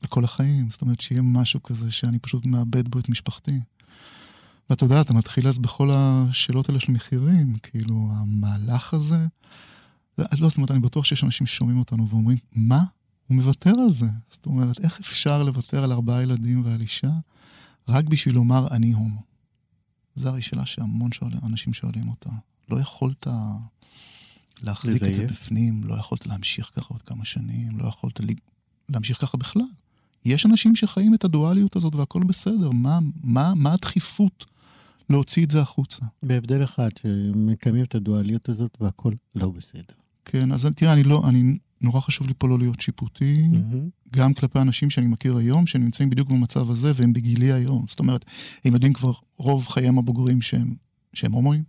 [0.02, 0.70] לכל החיים.
[0.70, 3.60] זאת אומרת, שיהיה משהו כזה שאני פשוט מאבד בו את משפחתי.
[4.70, 9.26] ואתה יודע, אתה מתחיל אז בכל השאלות האלה של מחירים, כאילו, המהלך הזה,
[10.16, 12.84] זה, לא, זאת אומרת, אני בטוח שיש אנשים ששומעים אותנו ואומרים, מה?
[13.26, 14.06] הוא מוותר על זה.
[14.30, 17.10] זאת אומרת, איך אפשר לוותר על ארבעה ילדים ועל אישה
[17.88, 19.20] רק בשביל לומר, אני הומו?
[20.14, 22.30] זו הרי שאלה שהמון שואלים, אנשים שואלים אותה.
[22.68, 23.26] לא יכולת
[24.62, 25.30] להחזיק את זה לזייף?
[25.30, 28.20] בפנים, לא יכולת להמשיך ככה עוד כמה שנים, לא יכולת.
[28.88, 29.62] להמשיך ככה בכלל.
[30.24, 34.46] יש אנשים שחיים את הדואליות הזאת והכל בסדר, מה, מה, מה הדחיפות
[35.10, 36.06] להוציא את זה החוצה?
[36.22, 39.94] בהבדל אחד, שמקיימים את הדואליות הזאת והכל לא בסדר.
[40.24, 43.88] כן, אז תראה, אני לא, אני, נורא חשוב לי פה לא להיות שיפוטי, מהמם.
[44.12, 47.84] גם כלפי אנשים שאני מכיר היום, שנמצאים בדיוק במצב הזה, והם בגילי היום.
[47.88, 48.24] זאת אומרת,
[48.64, 50.74] הם יודעים כבר רוב חייהם הבוגרים שהם,
[51.12, 51.62] שהם הומואים,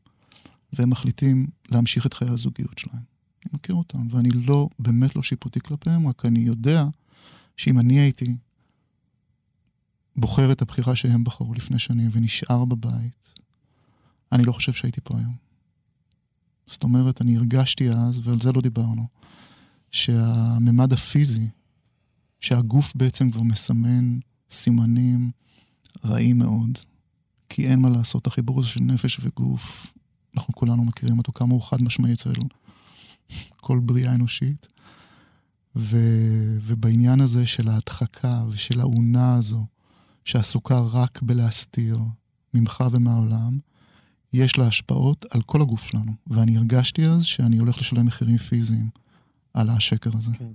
[0.74, 3.02] והם מחליטים להמשיך את חיי הזוגיות שלהם.
[3.46, 6.86] אני מכיר אותם, ואני לא, באמת לא שיפוטי כלפיהם, רק אני יודע
[7.58, 8.38] שאם אני הייתי
[10.16, 13.34] בוחר את הבחירה שהם בחרו לפני שנים ונשאר בבית,
[14.32, 15.36] אני לא חושב שהייתי פה היום.
[16.66, 19.08] זאת אומרת, אני הרגשתי אז, ועל זה לא דיברנו,
[19.92, 21.48] שהממד הפיזי,
[22.40, 25.32] שהגוף בעצם כבר מסמן סימנים
[26.06, 26.78] רעים מאוד,
[27.50, 29.94] כי אין מה לעשות, החיבור הזה של נפש וגוף,
[30.36, 32.34] אנחנו כולנו מכירים אותו, כמה הוא חד משמעי אצל
[33.56, 34.68] כל בריאה אנושית.
[35.78, 35.98] ו,
[36.62, 39.66] ובעניין הזה של ההדחקה ושל האונה הזו,
[40.26, 42.00] שעסוקה רק בלהסתיר
[42.54, 43.60] ממך ומהעולם,
[44.34, 46.12] יש לה השפעות על כל הגוף שלנו.
[46.28, 48.90] ואני הרגשתי אז שאני הולך לשלם מחירים פיזיים
[49.54, 50.32] על השקר הזה.
[50.38, 50.52] כן.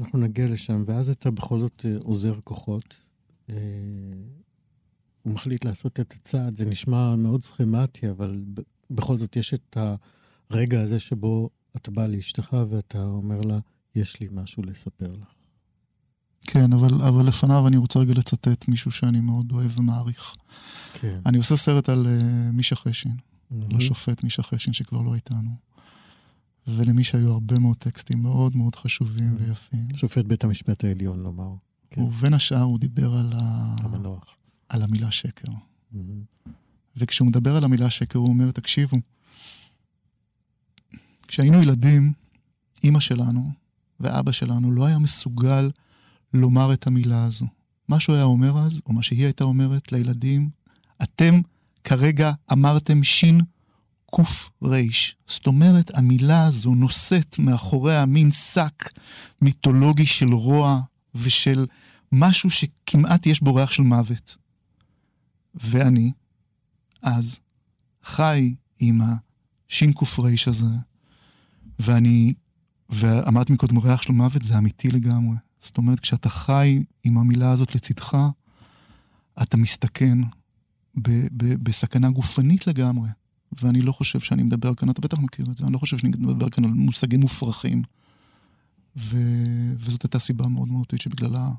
[0.00, 2.94] אנחנו נגיע לשם, ואז אתה בכל זאת אה, עוזר כוחות.
[3.50, 3.56] אה,
[5.22, 8.44] הוא מחליט לעשות את הצעד, זה נשמע מאוד סכמטי, אבל
[8.90, 9.76] בכל זאת יש את
[10.50, 13.58] הרגע הזה שבו אתה בא לאשתך ואתה אומר לה,
[13.96, 15.28] יש לי משהו לספר לך.
[16.46, 20.34] כן, אבל, אבל לפניו אני רוצה רגע לצטט מישהו שאני מאוד אוהב ומעריך.
[20.92, 21.20] כן.
[21.26, 23.16] אני עושה סרט על uh, מישה חשין,
[23.50, 23.76] מהמם.
[23.76, 25.50] לשופט מישה חשין שכבר לא איתנו.
[26.66, 29.88] ולמישה היו הרבה מאוד טקסטים מאוד מאוד חשובים ויפים.
[29.94, 31.54] שופט בית המשפט העליון, נאמר.
[31.90, 32.00] כן.
[32.00, 33.74] ובין השאר הוא דיבר על, ה...
[33.78, 34.36] המנוח.
[34.68, 35.52] על המילה שקר.
[35.92, 36.22] מהמם.
[36.96, 38.96] וכשהוא מדבר על המילה שקר, הוא אומר, תקשיבו,
[41.28, 42.12] כשהיינו ילדים,
[42.84, 43.50] אימא שלנו
[44.00, 45.70] ואבא שלנו לא היה מסוגל
[46.34, 47.46] לומר את המילה הזו.
[47.88, 50.50] מה שהוא היה אומר אז, או מה שהיא הייתה אומרת לילדים,
[51.02, 51.40] אתם
[51.84, 53.40] כרגע אמרתם שין
[54.06, 55.16] קוף ריש.
[55.26, 58.90] זאת אומרת, המילה הזו נושאת מאחוריה מין שק
[59.42, 60.80] מיתולוגי של רוע
[61.14, 61.66] ושל
[62.12, 64.36] משהו שכמעט יש בו ריח של מוות.
[65.54, 66.12] ואני,
[67.02, 67.40] אז,
[68.04, 69.00] חי עם
[69.68, 70.66] השין קוף ריש הזה,
[71.78, 72.34] ואני
[72.90, 75.36] ואמרתי מקודם, ריח של מוות זה אמיתי לגמרי.
[75.60, 78.18] זאת אומרת, כשאתה חי עם המילה הזאת לצדך,
[79.42, 80.18] אתה מסתכן
[81.02, 83.08] ב- ב- בסכנה גופנית לגמרי.
[83.62, 86.12] ואני לא חושב שאני מדבר כאן, אתה בטח מכיר את זה, אני לא חושב שאני
[86.18, 87.82] מדבר כאן על מושגים מופרכים.
[88.96, 89.16] ו...
[89.78, 91.50] וזאת הייתה סיבה מאוד מהותית שבגללה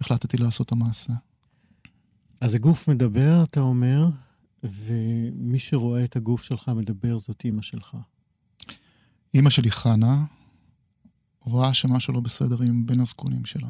[0.00, 1.12] החלטתי לעשות את המעשה.
[2.40, 4.08] אז הגוף מדבר, אתה אומר,
[4.62, 7.96] ומי שרואה את הגוף שלך מדבר זאת אימא שלך.
[9.34, 10.24] אימא שלי, חנה,
[11.46, 13.68] רואה שמשהו לא בסדר עם בין הזקונים שלה.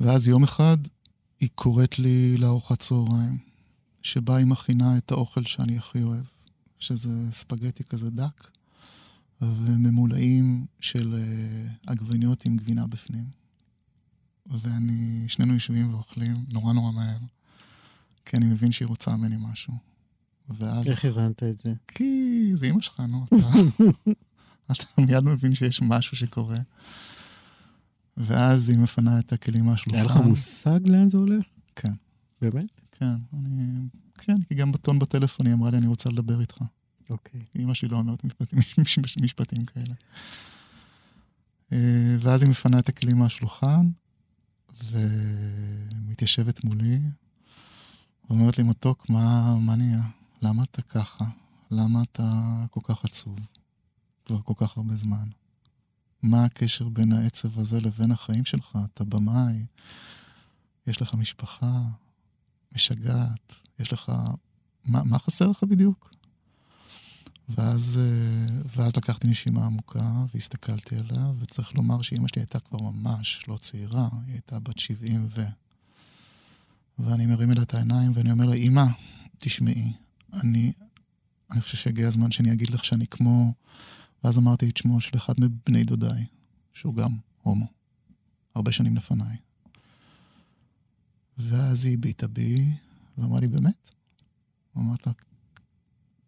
[0.00, 0.76] ואז יום אחד
[1.40, 3.38] היא קוראת לי לארוחת צהריים,
[4.02, 6.24] שבה היא מכינה את האוכל שאני הכי אוהב,
[6.78, 8.50] שזה ספגטי כזה דק,
[9.40, 13.24] וממולאים של uh, עגבניות עם גבינה בפנים.
[14.46, 17.18] ואני, שנינו יושבים ואוכלים נורא נורא מהר,
[18.24, 19.74] כי אני מבין שהיא רוצה ממני משהו.
[20.48, 20.90] ואז...
[20.90, 21.74] איך הבנת את זה?
[21.88, 23.36] כי זה אימא שלך, נו, אתה...
[24.70, 26.58] אתה מיד מבין שיש משהו שקורה.
[28.16, 29.98] ואז היא מפנה את הכלים מהשולחן.
[29.98, 31.44] היה לך מושג לאן זה הולך?
[31.76, 31.92] כן.
[32.42, 32.80] באמת?
[32.92, 33.88] כן, אני...
[34.18, 36.58] כן, כי גם בטון בטלפון היא אמרה לי, אני רוצה לדבר איתך.
[37.10, 37.40] אוקיי.
[37.58, 38.58] אמא שלי לא אומרת משפטים,
[39.22, 39.94] משפטים כאלה.
[41.72, 43.90] אה, ואז היא מפנה את הכלים מהשולחן,
[44.84, 47.00] ומתיישבת מולי,
[48.30, 50.02] ואומרת לי, מתוק, מה, מה נהיה?
[50.42, 51.24] למה אתה ככה?
[51.70, 53.38] למה אתה כל כך עצוב?
[54.24, 55.28] כבר כל כך הרבה זמן.
[56.22, 58.78] מה הקשר בין העצב הזה לבין החיים שלך?
[58.84, 59.64] אתה במאי,
[60.86, 61.82] יש לך משפחה,
[62.74, 64.12] משגעת, יש לך...
[64.84, 66.10] מה, מה חסר לך בדיוק?
[67.48, 73.44] ואז, אה, ואז לקחתי נשימה עמוקה והסתכלתי עליה, וצריך לומר שאימא שלי הייתה כבר ממש
[73.48, 75.44] לא צעירה, היא הייתה בת 70 ו...
[76.98, 78.84] ואני מרים אליה את העיניים ואני אומר לה, אמא,
[79.38, 79.92] תשמעי,
[80.32, 80.72] אני,
[81.50, 83.52] אני חושב שהגיע הזמן שאני אגיד לך שאני כמו...
[84.24, 86.26] ואז אמרתי את שמו של אחד מבני דודיי,
[86.72, 87.66] שהוא גם הומו,
[88.54, 89.36] הרבה שנים לפניי.
[91.38, 92.64] ואז היא הביטה בי,
[93.18, 93.90] ואמרה לי, באמת?
[94.78, 95.12] אמרת לה,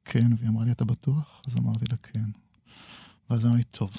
[0.05, 1.43] כן, והיא אמרה לי, אתה בטוח?
[1.47, 2.31] אז אמרתי לה, כן.
[3.31, 3.91] ואז אמרתי, טוב,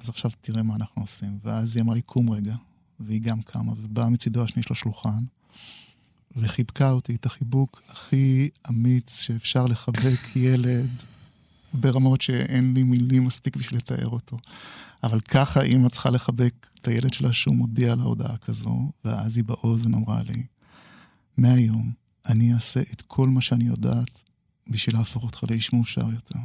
[0.00, 1.38] אז עכשיו תראה מה אנחנו עושים.
[1.42, 2.56] ואז היא אמרה לי, קום רגע,
[3.00, 5.24] והיא גם קמה, ובאה מצידו השני של השולחן,
[6.36, 10.90] וחיבקה אותי את החיבוק הכי אמיץ שאפשר לחבק ילד
[11.74, 14.38] ברמות שאין לי מילים מספיק בשביל לתאר אותו.
[15.02, 19.44] אבל ככה אימא צריכה לחבק את הילד שלה שהוא מודיע על ההודעה כזו, ואז היא
[19.44, 20.42] באוזן אמרה לי,
[21.36, 21.92] מהיום
[22.26, 24.22] אני אעשה את כל מה שאני יודעת
[24.68, 26.38] בשביל להפוך אותך לאיש מאושר יותר.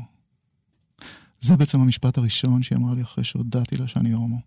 [1.40, 4.40] זה בעצם המשפט הראשון שהיא אמרה לי אחרי שהודעתי לה שאני הומו.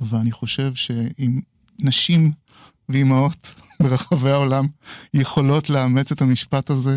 [0.00, 1.40] ואני חושב שאם
[1.78, 2.32] נשים
[2.88, 4.66] ואימהות ברחבי העולם
[5.14, 6.96] יכולות לאמץ את המשפט הזה,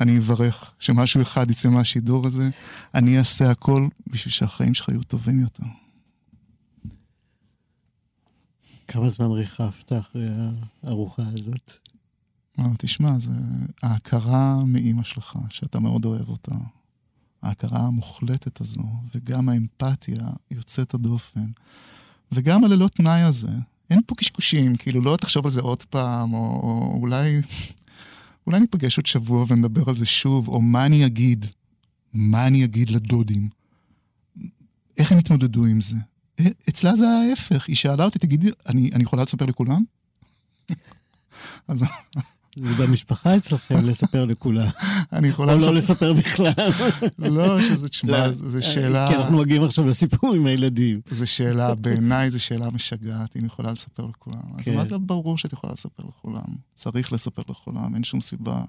[0.00, 2.50] אני אברך שמשהו אחד יצא מהשידור הזה.
[2.94, 5.64] אני אעשה הכל בשביל שהחיים שלך יהיו טובים יותר.
[8.88, 10.26] כמה זמן ריחפת אחרי
[10.82, 11.72] הארוחה הזאת?
[12.58, 13.32] לא, תשמע, זה
[13.82, 16.54] ההכרה מאימא שלך, שאתה מאוד אוהב אותה.
[17.42, 18.82] ההכרה המוחלטת הזו,
[19.14, 21.50] וגם האמפתיה יוצאת הדופן,
[22.32, 23.50] וגם הללא תנאי הזה.
[23.90, 27.40] אין פה קשקושים, כאילו, לא תחשוב על זה עוד פעם, או, או אולי
[28.46, 31.46] אולי ניפגש עוד שבוע ונדבר על זה שוב, או מה אני אגיד,
[32.12, 33.48] מה אני אגיד לדודים,
[34.98, 35.96] איך הם יתמודדו עם זה.
[36.40, 39.84] אה, אצלה זה ההפך, היא שאלה אותי, תגידי, אני, אני יכולה לספר לכולם?
[41.68, 41.84] אז
[42.56, 44.68] זה במשפחה אצלכם לספר לכולם.
[45.12, 45.68] אני יכולה לספר...
[45.68, 46.52] או לא לספר בכלל.
[47.36, 49.08] לא, שזה, תשמע, לא, זו שאלה...
[49.08, 51.00] כי אנחנו מגיעים עכשיו לסיפור עם הילדים.
[51.10, 54.42] זו שאלה, בעיניי זו שאלה משגעת, אם יכולה לספר לכולם.
[54.58, 54.72] אז כן.
[54.74, 56.56] אמרת לה, ברור שאת יכולה לספר לכולם.
[56.74, 58.64] צריך לספר לכולם, אין שום סיבה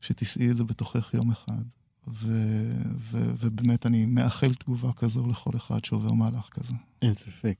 [0.00, 1.62] שתישאי את זה בתוכך יום אחד.
[2.08, 6.74] ו- ו- ובאמת אני מאחל תגובה כזו לכל אחד שעובר מהלך כזה.
[7.02, 7.56] אין ספק.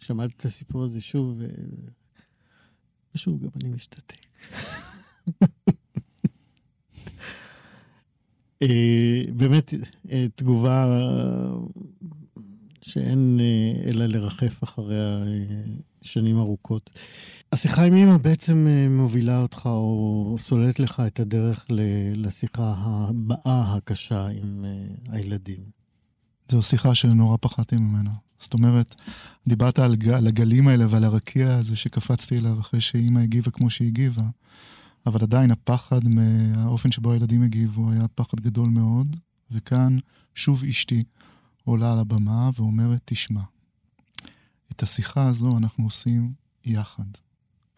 [0.00, 1.40] שמעתי את הסיפור הזה שוב,
[3.14, 4.16] ושוב, גם אני משתתק.
[8.62, 9.74] אה, באמת,
[10.10, 10.86] אה, תגובה
[12.82, 15.24] שאין אה, אלא לרחף אחריה
[16.02, 16.90] שנים ארוכות.
[17.52, 21.66] השיחה עם אמא בעצם מובילה אותך או סוללת לך את הדרך
[22.14, 24.64] לשיחה הבאה הקשה עם
[25.08, 25.60] הילדים.
[26.50, 28.10] זו שיחה שנורא פחדתי ממנה.
[28.44, 28.94] זאת אומרת,
[29.46, 33.88] דיברת על, על הגלים האלה ועל הרקיע הזה שקפצתי אליו אחרי שאימא הגיבה כמו שהיא
[33.88, 34.24] הגיבה,
[35.06, 39.16] אבל עדיין הפחד מהאופן שבו הילדים הגיבו היה פחד גדול מאוד,
[39.50, 39.98] וכאן
[40.34, 41.04] שוב אשתי
[41.64, 43.42] עולה על הבמה ואומרת, תשמע,
[44.72, 46.32] את השיחה הזו אנחנו עושים
[46.64, 47.06] יחד.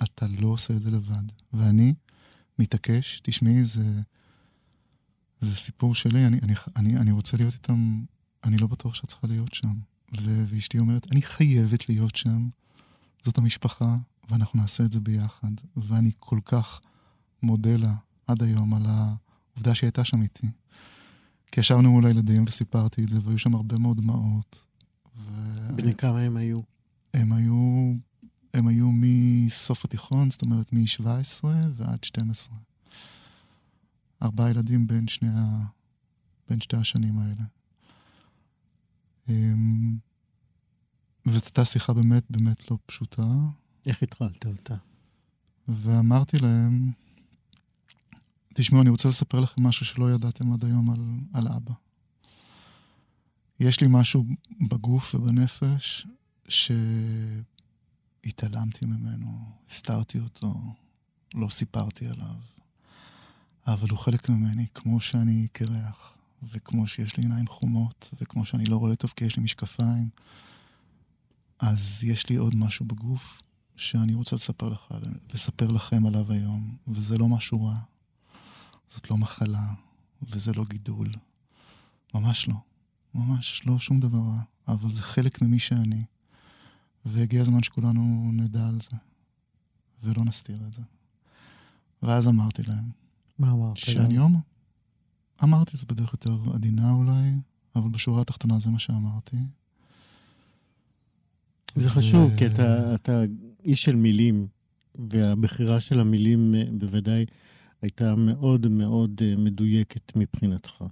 [0.02, 1.24] אתה לא עושה את זה לבד.
[1.52, 1.94] ואני
[2.58, 4.00] מתעקש, תשמעי, זה,
[5.40, 8.04] זה סיפור שלי, אני, אני, אני, אני רוצה להיות איתם
[8.46, 9.74] אני לא בטוח שאת צריכה להיות שם.
[10.20, 12.48] ו- ואשתי אומרת, אני חייבת להיות שם.
[13.22, 13.96] זאת המשפחה,
[14.30, 15.52] ואנחנו נעשה את זה ביחד.
[15.76, 16.80] ואני כל כך
[17.42, 17.94] מודה לה
[18.26, 20.46] עד היום על העובדה שהיא הייתה שם איתי.
[21.52, 24.66] כי ישבנו מול הילדים וסיפרתי את זה, והיו שם הרבה מאוד דמעות.
[25.16, 26.60] ו- בני כמה הם היו?
[27.14, 27.92] הם היו,
[28.54, 31.44] הם היו מסוף התיכון, זאת אומרת מ-17
[31.76, 32.56] ועד 12.
[34.22, 35.64] ארבעה ילדים בין, שני ה...
[36.48, 37.42] בין שתי השנים האלה.
[39.28, 39.96] אמ,
[41.26, 43.26] וזאת הייתה שיחה באמת באמת לא פשוטה,
[43.86, 44.76] איך התחלת אותה?
[45.68, 46.92] ואמרתי להם,
[48.54, 51.00] תשמעו, אני רוצה לספר לכם משהו שלא ידעתם עד היום על,
[51.32, 51.72] על אבא.
[53.60, 54.24] יש לי משהו
[54.68, 56.06] בגוף ובנפש
[58.24, 60.54] שהתעלמתי ממנו, הסתרתי אותו,
[61.34, 62.34] לא סיפרתי עליו.
[63.66, 68.76] אבל הוא חלק ממני, כמו שאני קרח, וכמו שיש לי עיניים חומות, וכמו שאני לא
[68.76, 70.08] רואה טוב כי יש לי משקפיים,
[71.58, 73.42] אז יש לי עוד משהו בגוף
[73.76, 74.94] שאני רוצה לספר, לך,
[75.34, 77.78] לספר לכם עליו היום, וזה לא משהו רע.
[78.88, 79.74] זאת לא מחלה,
[80.22, 81.10] וזה לא גידול.
[82.14, 82.54] ממש לא.
[83.14, 86.04] ממש לא שום דבר רע, אבל זה חלק ממי שאני.
[87.04, 88.96] והגיע הזמן שכולנו נדע על זה,
[90.02, 90.82] ולא נסתיר את זה.
[92.02, 92.90] ואז אמרתי להם,
[93.38, 93.76] מה אמרת?
[93.76, 94.38] שאני הומו.
[95.42, 97.30] אמרתי, זה בדרך יותר עדינה אולי,
[97.76, 99.36] אבל בשורה התחתונה זה מה שאמרתי.
[101.74, 103.22] זה חשוב, כי אתה, אתה
[103.64, 104.46] איש של מילים,
[105.10, 107.24] והבחירה של המילים אה, בוודאי
[107.82, 110.84] הייתה מאוד מאוד אה, מדויקת מבחינתך.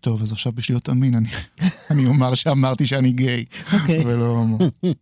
[0.00, 1.28] טוב, אז עכשיו בשביל להיות אמין, אני,
[1.90, 4.04] אני אומר שאמרתי שאני גיי, אוקיי.
[4.04, 4.58] ולא הומו.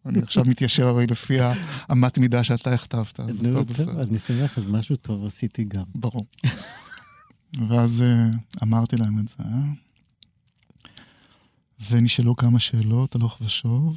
[0.07, 4.03] אני עכשיו מתיישר הרי לפי האמת מידה שאתה הכתבת, אז הכל בסדר.
[4.03, 5.85] אני שמח, אז משהו טוב עשיתי גם.
[5.95, 6.27] ברור.
[7.69, 8.27] ואז אה,
[8.63, 9.45] אמרתי להם את זה?
[11.91, 13.97] ונשאלו כמה שאלות הלוך ושוב,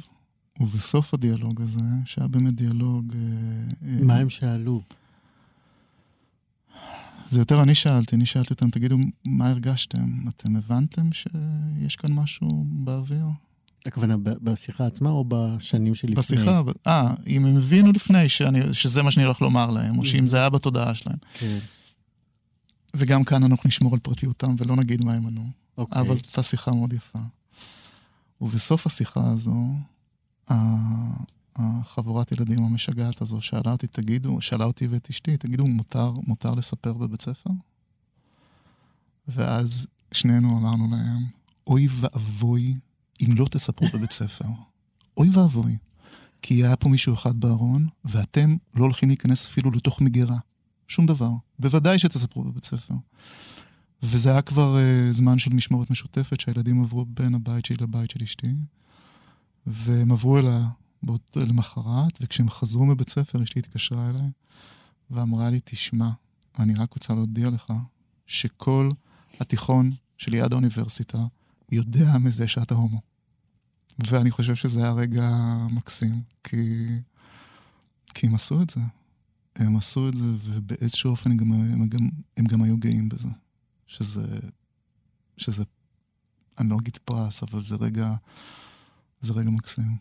[0.60, 3.14] ובסוף הדיאלוג הזה, שהיה באמת דיאלוג...
[3.14, 4.82] אה, אה, מה הם שאלו?
[7.28, 10.28] זה יותר אני שאלתי, אני שאלתי אותם, תגידו, מה הרגשתם?
[10.28, 13.26] אתם הבנתם שיש כאן משהו באוויר?
[13.86, 16.14] הכוונה בשיחה עצמה או בשנים שלפני?
[16.14, 20.26] בשיחה, אה, אם הם הבינו לפני שאני, שזה מה שאני הולך לומר להם, או שאם
[20.26, 21.16] זה היה בתודעה שלהם.
[21.38, 21.58] כן,
[22.94, 25.50] וגם כאן אנחנו נשמור על פרטיותם ולא נגיד מה הם ענו.
[25.78, 26.00] אוקיי.
[26.00, 27.18] אבל זאת הייתה שיחה מאוד יפה.
[28.40, 29.74] ובסוף השיחה הזו,
[31.56, 36.92] החבורת ילדים המשגעת הזו שאלה אותי, תגידו, שאלה אותי ואת אשתי, תגידו, מותר, מותר לספר
[36.92, 37.50] בבית ספר?
[39.28, 41.26] ואז שנינו אמרנו להם,
[41.66, 42.76] אוי ואבוי
[43.20, 44.44] אם לא תספרו בבית ספר.
[45.16, 45.76] אוי ואבוי.
[46.42, 50.38] כי היה פה מישהו אחד בארון, ואתם לא הולכים להיכנס אפילו לתוך מגירה.
[50.88, 51.30] שום דבר.
[51.58, 52.94] בוודאי שתספרו בבית ספר.
[54.02, 58.22] וזה היה כבר uh, זמן של משמורת משותפת, שהילדים עברו בין הבית שלי לבית של
[58.22, 58.54] אשתי,
[59.66, 60.68] והם עברו אליה
[61.02, 64.30] באות, למחרת, וכשהם חזרו מבית ספר, אשתי התקשרה אליי,
[65.10, 66.10] ואמרה לי, תשמע,
[66.58, 67.72] אני רק רוצה להודיע לך
[68.26, 68.88] שכל
[69.40, 71.26] התיכון שליד האוניברסיטה
[71.72, 73.00] יודע מזה שאתה הומו.
[74.06, 75.30] ואני חושב שזה היה רגע
[75.70, 76.86] מקסים, כי,
[78.14, 78.80] כי הם עשו את זה.
[79.56, 83.28] הם עשו את זה, ובאיזשהו אופן הם גם, הם גם, הם גם היו גאים בזה.
[83.86, 84.38] שזה,
[85.36, 85.64] שזה,
[86.58, 88.14] אני לא אגיד פרס, אבל זה רגע,
[89.20, 89.96] זה רגע מקסים.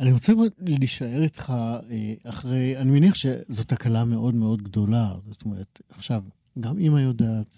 [0.00, 1.50] אני רוצה להישאר איתך
[1.90, 5.14] אה, אחרי, אני מניח שזאת הקלה מאוד מאוד גדולה.
[5.30, 6.24] זאת אומרת, עכשיו,
[6.60, 7.50] גם אימא יודעת,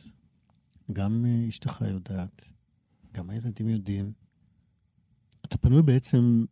[0.93, 2.45] גם אה, אשתך יודעת,
[3.15, 4.13] גם הילדים יודעים.
[5.45, 6.45] אתה פנוי בעצם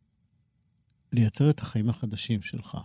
[1.13, 2.79] לייצר את החיים החדשים שלך.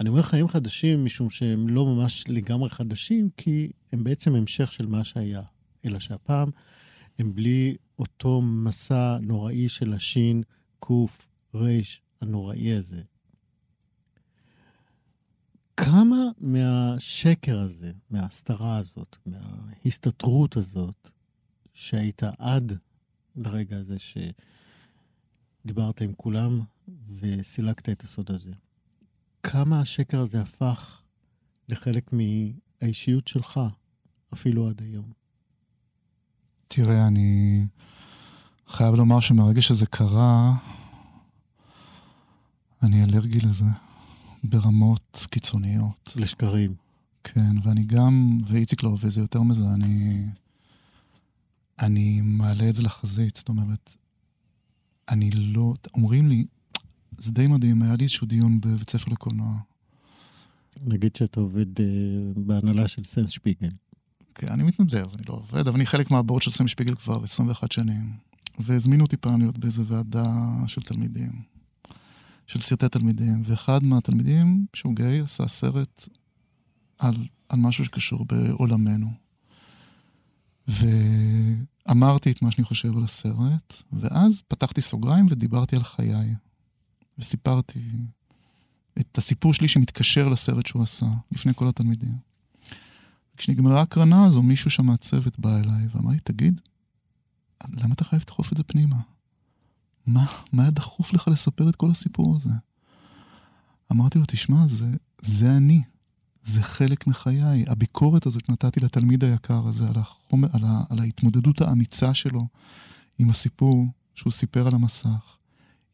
[0.00, 4.86] אני אומר חיים חדשים משום שהם לא ממש לגמרי חדשים, כי הם בעצם המשך של
[4.86, 5.42] מה שהיה.
[5.84, 6.50] אלא שהפעם
[7.18, 10.42] הם בלי אותו מסע נוראי של השין,
[10.78, 13.02] קוף, רייש הנוראי הזה.
[15.76, 21.10] כמה מהשקר הזה, מההסתרה הזאת, מההסתתרות הזאת,
[21.74, 22.78] שהיית עד
[23.36, 23.96] לרגע הזה
[25.64, 26.60] שדיברת עם כולם
[27.20, 28.50] וסילקת את הסוד הזה,
[29.42, 31.02] כמה השקר הזה הפך
[31.68, 33.60] לחלק מהאישיות שלך,
[34.32, 35.12] אפילו עד היום?
[36.68, 37.66] תראה, אני
[38.68, 40.56] חייב לומר שמהרגע שזה קרה,
[42.82, 43.64] אני אלרגי לזה
[44.44, 46.12] ברמות קיצוניות.
[46.16, 46.74] לשקרים.
[47.24, 50.26] כן, ואני גם, ואיציק לא את זה יותר מזה, אני,
[51.78, 53.96] אני מעלה את זה לחזית, זאת אומרת,
[55.08, 56.46] אני לא, אומרים לי,
[57.18, 59.58] זה די מדהים, היה לי איזשהו דיון בבית ספר לקולנוע.
[60.86, 61.82] נגיד שאתה עובד uh,
[62.36, 63.70] בהנהלה של סנס שפיגל.
[64.34, 67.72] כן, אני מתנדב, אני לא עובד, אבל אני חלק מהבורד של סמי שפיגל כבר 21
[67.72, 68.12] שנים.
[68.58, 70.30] והזמינו אותי פעם להיות באיזה ועדה
[70.66, 71.32] של תלמידים,
[72.46, 76.08] של סרטי תלמידים, ואחד מהתלמידים, שהוא גיי, עשה סרט
[76.98, 77.14] על,
[77.48, 79.10] על משהו שקשור בעולמנו.
[80.68, 86.34] ואמרתי את מה שאני חושב על הסרט, ואז פתחתי סוגריים ודיברתי על חיי.
[87.20, 87.80] וסיפרתי
[88.98, 92.16] את הסיפור שלי שמתקשר לסרט שהוא עשה, לפני כל התלמידים.
[93.36, 96.60] כשנגמרה ההקרנה הזו, מישהו שם מהצוות בא אליי ואמר לי, תגיד,
[97.70, 98.96] למה אתה חייב לדחוף את זה פנימה?
[100.06, 102.50] מה, מה היה דחוף לך לספר את כל הסיפור הזה?
[103.92, 104.86] אמרתי לו, תשמע, זה,
[105.20, 105.82] זה אני.
[106.42, 107.64] זה חלק מחיי.
[107.68, 112.46] הביקורת הזאת שנתתי לתלמיד היקר הזה על, החומר, על, ה, על ההתמודדות האמיצה שלו
[113.18, 115.36] עם הסיפור שהוא סיפר על המסך,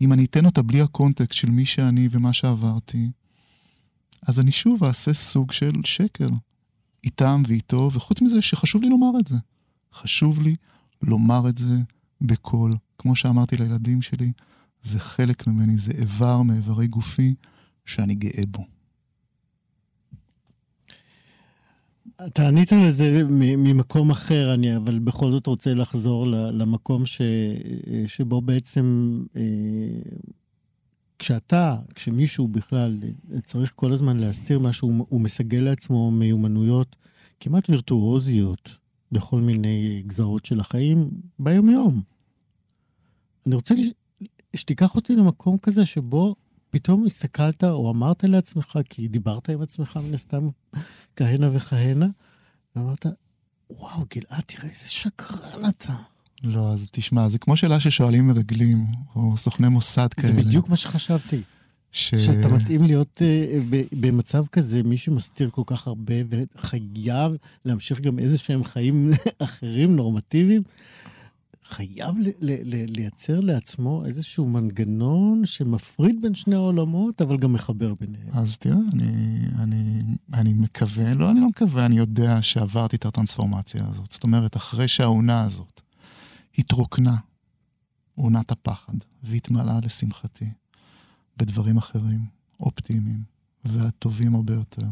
[0.01, 3.11] אם אני אתן אותה בלי הקונטקסט של מי שאני ומה שעברתי,
[4.23, 6.29] אז אני שוב אעשה סוג של שקר
[7.05, 9.37] איתם ואיתו, וחוץ מזה שחשוב לי לומר את זה.
[9.93, 10.57] חשוב לי
[11.03, 11.77] לומר את זה
[12.21, 12.73] בקול.
[12.99, 14.33] כמו שאמרתי לילדים שלי,
[14.83, 17.35] זה חלק ממני, זה איבר מאיברי גופי
[17.85, 18.76] שאני גאה בו.
[22.25, 27.21] אתה ענית לזה ממקום אחר, אני אבל בכל זאת רוצה לחזור למקום ש,
[28.07, 29.43] שבו בעצם אה,
[31.19, 33.01] כשאתה, כשמישהו בכלל
[33.45, 36.97] צריך כל הזמן להסתיר משהו, הוא מסגל לעצמו מיומנויות
[37.41, 38.79] כמעט וירטואוזיות
[39.13, 42.03] בכל מיני גזרות של החיים ביום-יום.
[43.47, 43.75] אני רוצה
[44.57, 46.35] שתיקח אותי למקום כזה שבו
[46.71, 50.49] פתאום הסתכלת או אמרת לעצמך, כי דיברת עם עצמך מן הסתם
[51.17, 52.07] כהנה וכהנה,
[52.77, 53.07] ואמרת,
[53.71, 55.95] וואו, גלעד, תראה איזה שקרן אתה.
[56.43, 58.87] לא, אז תשמע, זה כמו שאלה ששואלים מרגלים,
[59.17, 60.29] או סוכני מוסד כאלה.
[60.29, 61.43] זה בדיוק מה שחשבתי.
[61.93, 62.15] ש...
[62.15, 67.33] שאתה מתאים להיות uh, במצב כזה, מי שמסתיר כל כך הרבה וחייב
[67.65, 70.63] להמשיך גם איזה שהם חיים אחרים, נורמטיביים.
[71.69, 77.95] חייב ל- ל- ל- לייצר לעצמו איזשהו מנגנון שמפריד בין שני העולמות, אבל גם מחבר
[78.01, 78.29] ביניהם.
[78.33, 80.03] אז תראה, אני, אני,
[80.35, 84.13] אני מקווה, לא, אני לא מקווה, אני יודע שעברתי את הטרנספורמציה הזאת.
[84.13, 85.81] זאת אומרת, אחרי שהעונה הזאת
[86.59, 87.17] התרוקנה,
[88.15, 90.51] עונת הפחד, והתמלאה לשמחתי
[91.37, 92.21] בדברים אחרים,
[92.61, 93.23] אופטימיים,
[93.65, 94.87] והטובים הרבה יותר,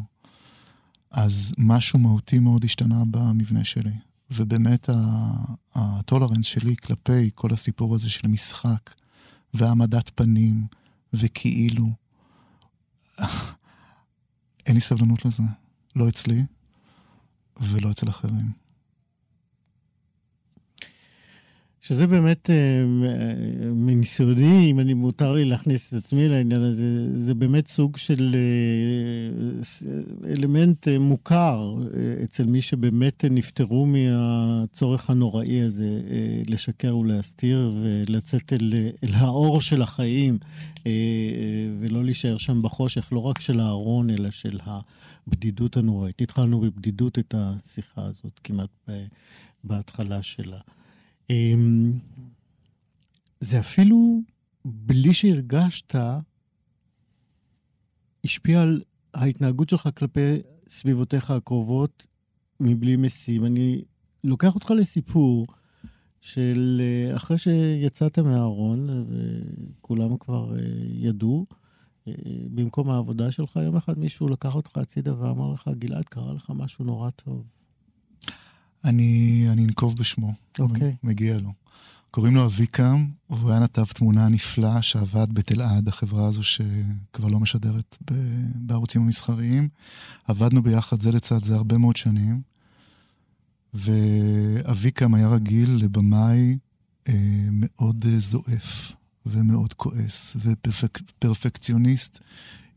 [1.11, 3.93] אז משהו מהותי מאוד השתנה במבנה שלי.
[4.37, 4.89] ובאמת
[5.75, 8.95] הטולרנס שלי כלפי כל הסיפור הזה של משחק
[9.55, 10.67] והעמדת פנים
[11.13, 11.87] וכאילו,
[14.67, 15.43] אין לי סבלנות לזה.
[15.97, 16.45] לא אצלי
[17.61, 18.64] ולא אצל אחרים.
[21.87, 22.85] שזה באמת, אה,
[23.75, 30.33] מניסיוני, אם אני מותר לי להכניס את עצמי לעניין הזה, זה באמת סוג של אה,
[30.33, 31.75] אלמנט אה, מוכר
[32.25, 36.01] אצל מי שבאמת נפטרו מהצורך הנוראי הזה
[36.47, 38.75] לשקר ולהסתיר ולצאת אל,
[39.05, 40.39] אל האור של החיים
[41.81, 44.59] ולא להישאר שם בחושך, לא רק של הארון, אלא של
[45.27, 46.21] הבדידות הנוראית.
[46.21, 48.89] התחלנו בבדידות את השיחה הזאת כמעט
[49.65, 50.59] בהתחלה שלה.
[51.31, 51.93] אמ,
[53.41, 54.23] זה אפילו
[54.65, 55.95] בלי שהרגשת,
[58.25, 58.83] השפיע על
[59.15, 60.37] ההתנהגות שלך כלפי
[60.69, 62.07] סביבותיך הקרובות
[62.61, 63.45] מבלי משים.
[63.45, 63.83] אני
[64.25, 65.47] לוקח אותך לסיפור
[66.21, 71.47] של אה, אחרי שיצאת מהארון, וכולם כבר אה, ידעו,
[72.09, 72.13] אה,
[72.55, 76.85] במקום העבודה שלך, יום אחד מישהו לקח אותך הצידה ואמר לך, גלעד, קרה לך משהו
[76.85, 77.45] נורא טוב.
[78.85, 80.33] אני, אני אנקוב בשמו.
[80.59, 80.91] אוקיי.
[80.91, 80.95] Okay.
[81.03, 81.53] מגיע לו.
[82.11, 87.97] קוראים לו אביקם, והוא היה נתב תמונה נפלא שעבד בתלעד, החברה הזו שכבר לא משדרת
[88.55, 89.69] בערוצים המסחריים.
[90.25, 92.43] עבדנו ביחד זה לצד זה הרבה מאוד שנים,
[93.75, 96.59] ואביקם היה רגיל לבמאי
[97.09, 97.15] אה,
[97.53, 98.93] מאוד אה, זועף
[99.27, 102.21] ומאוד כועס ופרפקציוניסט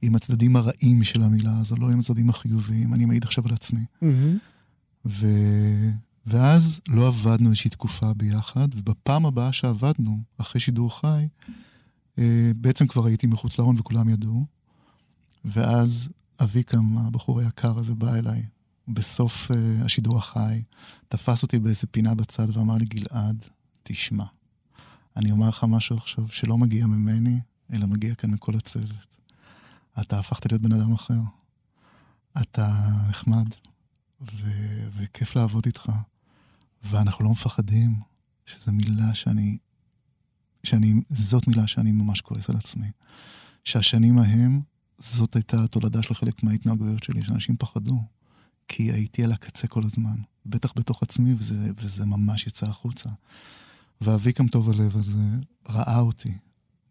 [0.01, 2.93] עם הצדדים הרעים של המילה הזו, לא עם הצדדים החיוביים.
[2.93, 3.81] אני מעיד עכשיו על עצמי.
[4.03, 4.05] Mm-hmm.
[5.09, 5.27] ו...
[6.25, 11.27] ואז לא עבדנו איזושהי תקופה ביחד, ובפעם הבאה שעבדנו, אחרי שידור חי,
[12.19, 14.45] אה, בעצם כבר הייתי מחוץ לארון וכולם ידעו.
[15.45, 18.43] ואז אביקם, הבחור היקר הזה, בא אליי
[18.87, 20.61] בסוף uh, השידור החי,
[21.07, 23.43] תפס אותי באיזה פינה בצד ואמר לי, גלעד,
[23.83, 24.23] תשמע,
[25.17, 27.39] אני אומר לך משהו עכשיו שלא מגיע ממני,
[27.73, 29.17] אלא מגיע כאן מכל הצוות.
[30.01, 31.19] אתה הפכת להיות בן אדם אחר.
[32.41, 33.47] אתה נחמד,
[34.21, 35.91] ו- וכיף לעבוד איתך.
[36.83, 37.95] ואנחנו לא מפחדים,
[38.45, 39.57] שזו מילה שאני,
[40.63, 42.91] שאני, זאת מילה שאני ממש כועס על עצמי.
[43.63, 44.61] שהשנים ההם,
[44.97, 48.01] זאת הייתה התולדה של חלק מההתנהגויות שלי, שאנשים פחדו.
[48.67, 50.15] כי הייתי על הקצה כל הזמן,
[50.45, 53.09] בטח בתוך עצמי, וזה, וזה ממש יצא החוצה.
[54.01, 55.29] ואביקם טוב הלב הזה
[55.69, 56.37] ראה אותי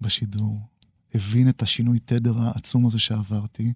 [0.00, 0.60] בשידור,
[1.14, 3.72] הבין את השינוי תדר העצום הזה שעברתי,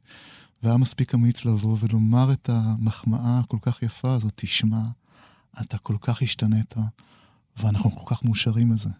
[0.62, 4.82] והיה מספיק אמיץ לבוא ולומר את המחמאה הכל כך יפה הזאת, תשמע,
[5.60, 6.74] אתה כל כך השתנית,
[7.56, 8.90] ואנחנו כל כך מאושרים מזה.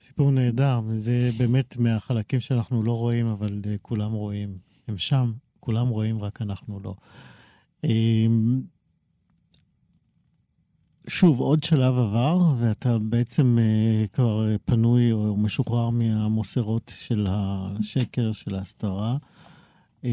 [0.00, 4.58] סיפור נהדר, וזה באמת מהחלקים שאנחנו לא רואים, אבל uh, כולם רואים.
[4.88, 6.94] הם שם, כולם רואים, רק אנחנו לא.
[7.86, 7.88] Um,
[11.08, 18.54] שוב, עוד שלב עבר, ואתה בעצם uh, כבר פנוי או משוחרר מהמוסרות של השקר, של
[18.54, 19.16] ההסתרה.
[20.06, 20.08] Uh,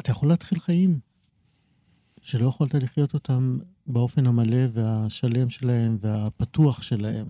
[0.00, 1.00] אתה יכול להתחיל חיים
[2.22, 7.26] שלא יכולת לחיות אותם באופן המלא והשלם שלהם והפתוח שלהם.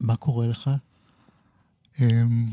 [0.00, 0.70] מה קורה לך?
[2.00, 2.50] אמ,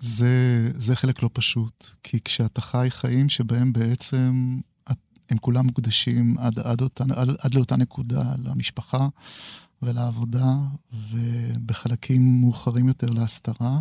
[0.00, 4.60] זה, זה חלק לא פשוט, כי כשאתה חי חיים שבהם בעצם
[5.30, 9.08] הם כולם מוקדשים עד, עד, עד, עד לאותה נקודה, למשפחה
[9.82, 10.56] ולעבודה,
[11.10, 13.80] ובחלקים מאוחרים יותר להסתרה,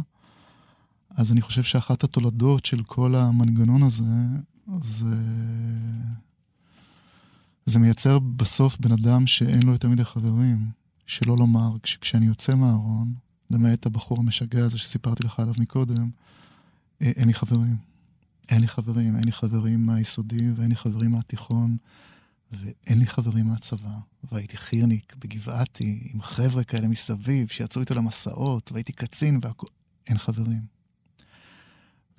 [1.18, 4.03] אז אני חושב שאחת התולדות של כל המנגנון הזה,
[4.82, 5.16] זה...
[7.66, 10.68] זה מייצר בסוף בן אדם שאין לו יותר מדי חברים.
[11.05, 13.14] שלא לומר, כשאני יוצא מהארון,
[13.51, 16.09] למעט הבחור המשגע הזה שסיפרתי לך עליו מקודם,
[17.01, 17.78] אה, אין לי חברים.
[18.49, 21.78] אין לי חברים, אין לי חברים מהיסודי ואין לי חברים מהתיכון
[22.51, 23.97] ואין לי חברים מהצבא.
[24.32, 29.70] והייתי חירניק בגבעתי עם חבר'ה כאלה מסביב שיצאו איתו למסעות והייתי קצין והכול.
[30.07, 30.72] אין חברים.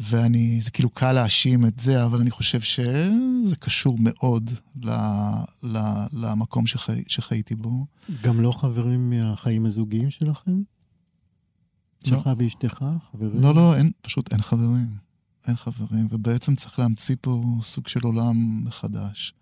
[0.09, 4.51] ואני, זה כאילו קל להאשים את זה, אבל אני חושב שזה קשור מאוד
[4.83, 4.91] ל,
[5.63, 5.79] ל,
[6.13, 7.87] למקום שחי, שחייתי בו.
[8.23, 10.63] גם לא חברים מהחיים הזוגיים שלכם?
[12.07, 12.09] לא.
[12.09, 12.85] שלך ואשתך?
[13.13, 13.43] חברים?
[13.43, 15.05] לא, לא, אין, פשוט אין חברים.
[15.47, 19.35] אין חברים, ובעצם צריך להמציא פה סוג של עולם מחדש.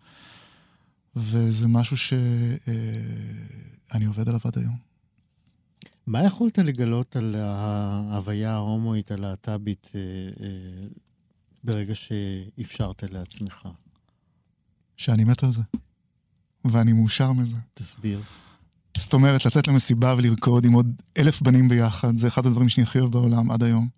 [1.17, 4.92] וזה משהו שאני עובד עליו עד היום.
[6.07, 10.01] מה יכולת לגלות על ההוויה ההומואית, הלהט"בית, אה,
[10.45, 10.81] אה,
[11.65, 13.69] ברגע שאפשרת לעצמך?
[14.97, 15.63] שאני מת על זה.
[16.65, 17.57] ואני מאושר מזה.
[17.75, 18.23] תסביר.
[18.97, 23.01] זאת אומרת, לצאת למסיבה ולרקוד עם עוד אלף בנים ביחד, זה אחד הדברים שאני הכי
[23.01, 23.89] אוהב בעולם עד היום.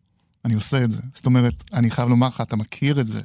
[0.44, 1.02] אני עושה את זה.
[1.12, 3.20] זאת אומרת, אני חייב לומר לך, אתה מכיר את זה,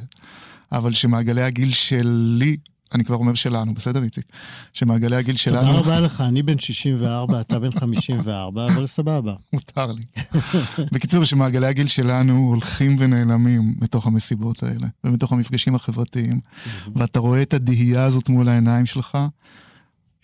[0.71, 2.57] אבל שמעגלי הגיל שלי
[2.93, 4.25] אני כבר אומר שלנו, בסדר, איציק?
[4.73, 5.67] שמעגלי הגיל שלנו...
[5.67, 9.35] תודה רבה לך, אני בן 64, אתה בן 54, אבל סבבה.
[9.53, 10.01] מותר לי.
[10.91, 16.39] בקיצור, שמעגלי הגיל שלנו הולכים ונעלמים בתוך המסיבות האלה, ובתוך המפגשים החברתיים,
[16.95, 19.17] ואתה רואה את הדהייה הזאת מול העיניים שלך,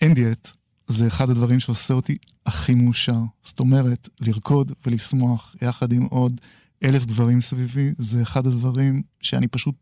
[0.00, 0.50] אין דיאט.
[0.86, 3.20] זה אחד הדברים שעושה אותי הכי מאושר.
[3.42, 6.40] זאת אומרת, לרקוד ולשמוח יחד עם עוד
[6.84, 9.74] אלף גברים סביבי, זה אחד הדברים שאני פשוט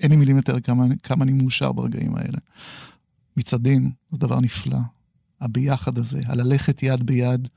[0.00, 2.38] אין לי מילים יותר כמה, כמה אני מאושר ברגעים האלה.
[3.36, 4.78] מצעדים זה דבר נפלא.
[5.40, 7.48] הביחד הזה, הללכת יד ביד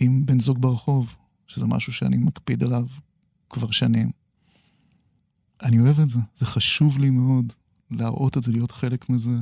[0.00, 1.14] עם בן זוג ברחוב,
[1.46, 2.86] שזה משהו שאני מקפיד עליו
[3.50, 4.10] כבר שנים.
[5.62, 7.52] אני אוהב את זה, זה חשוב לי מאוד
[7.90, 9.36] להראות את זה, להיות חלק מזה,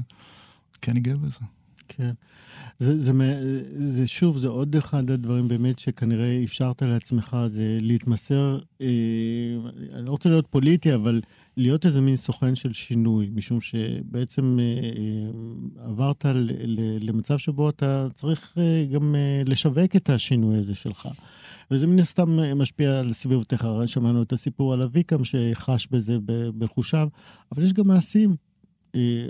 [0.83, 1.41] כי אני גאה בזה.
[1.89, 2.11] כן.
[2.79, 3.13] זה, זה,
[3.77, 8.87] זה שוב, זה עוד אחד הדברים באמת שכנראה אפשרת לעצמך, זה להתמסר, אה,
[9.93, 11.21] אני לא רוצה להיות פוליטי, אבל
[11.57, 17.69] להיות איזה מין סוכן של שינוי, משום שבעצם אה, אה, עברת ל, ל, למצב שבו
[17.69, 21.09] אתה צריך אה, גם אה, לשווק את השינוי הזה שלך.
[21.71, 26.17] וזה מן הסתם משפיע על סביבותיך, שמענו את הסיפור על אביקם שחש בזה
[26.59, 27.09] בחושיו,
[27.53, 28.46] אבל יש גם מעשים.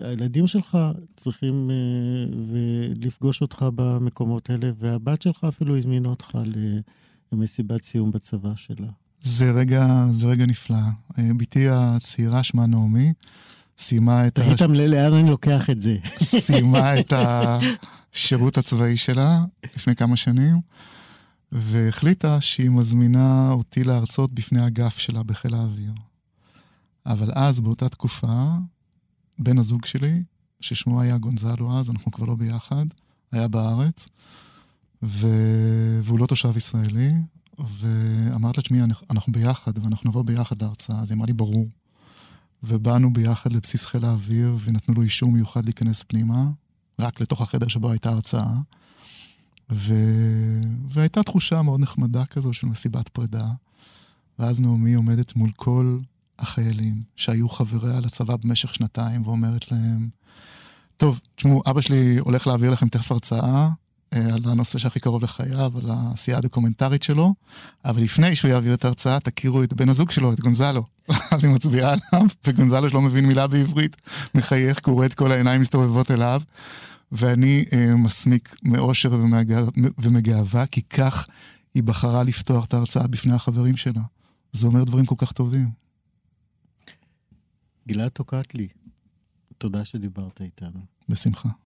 [0.02, 0.78] הילדים שלך
[1.16, 6.38] צריכים אה, לפגוש אותך במקומות האלה, והבת שלך אפילו הזמינה אותך
[7.32, 8.88] למסיבת סיום בצבא שלה.
[9.20, 10.76] זה רגע, זה רגע נפלא.
[11.18, 13.12] אה, בתי הצעירה, שמה נעמי,
[13.78, 14.38] סיימה את...
[14.38, 14.42] ה...
[14.42, 15.96] תגיד לאן אני לוקח את זה.
[16.22, 19.44] סיימה את השירות הצבאי שלה
[19.76, 20.60] לפני כמה שנים,
[21.52, 25.92] והחליטה שהיא מזמינה אותי להרצות בפני אגף שלה בחיל האוויר.
[27.06, 28.54] אבל אז, באותה תקופה,
[29.38, 30.22] בן הזוג שלי,
[30.60, 32.86] ששמו היה גונזלו אז, אנחנו כבר לא ביחד,
[33.32, 34.08] היה בארץ,
[35.02, 35.26] ו...
[36.02, 37.10] והוא לא תושב ישראלי,
[37.58, 38.80] ואמרת לה, תשמעי,
[39.10, 41.68] אנחנו ביחד, ואנחנו נבוא ביחד להרצאה, אז היא אמרה לי, ברור.
[42.62, 46.50] ובאנו ביחד לבסיס חיל האוויר, ונתנו לו אישור מיוחד להיכנס פנימה,
[46.98, 48.54] רק לתוך החדר שבו הייתה הרצאה.
[49.72, 49.94] ו...
[50.88, 53.48] והייתה תחושה מאוד נחמדה כזו של מסיבת פרידה.
[54.38, 55.98] ואז נעמי עומדת מול כל
[56.38, 60.08] החיילים שהיו חבריה לצבא במשך שנתיים, ואומרת להם,
[60.96, 63.68] טוב, תשמעו, אבא שלי הולך להעביר לכם תכף הרצאה,
[64.12, 67.34] אה, על הנושא שהכי קרוב לחייו, על העשייה הדוקומנטרית שלו,
[67.84, 70.84] אבל לפני שהוא יעביר את ההרצאה, תכירו את בן הזוג שלו, את גונזלו.
[71.32, 73.96] אז היא מצביעה עליו, וגונזלו שלא מבין מילה בעברית,
[74.34, 76.42] מחייך, קורא את כל העיניים מסתובבות אליו,
[77.12, 79.10] ואני אה, מסמיק מאושר
[79.98, 81.26] ומגאווה, כי כך
[81.74, 84.02] היא בחרה לפתוח את ההרצאה בפני החברים שלה.
[84.52, 85.85] זה אומר דברים כל כך טובים.
[87.88, 88.68] גלעד טוקטלי,
[89.58, 90.80] תודה שדיברת איתנו.
[91.08, 91.48] בשמחה.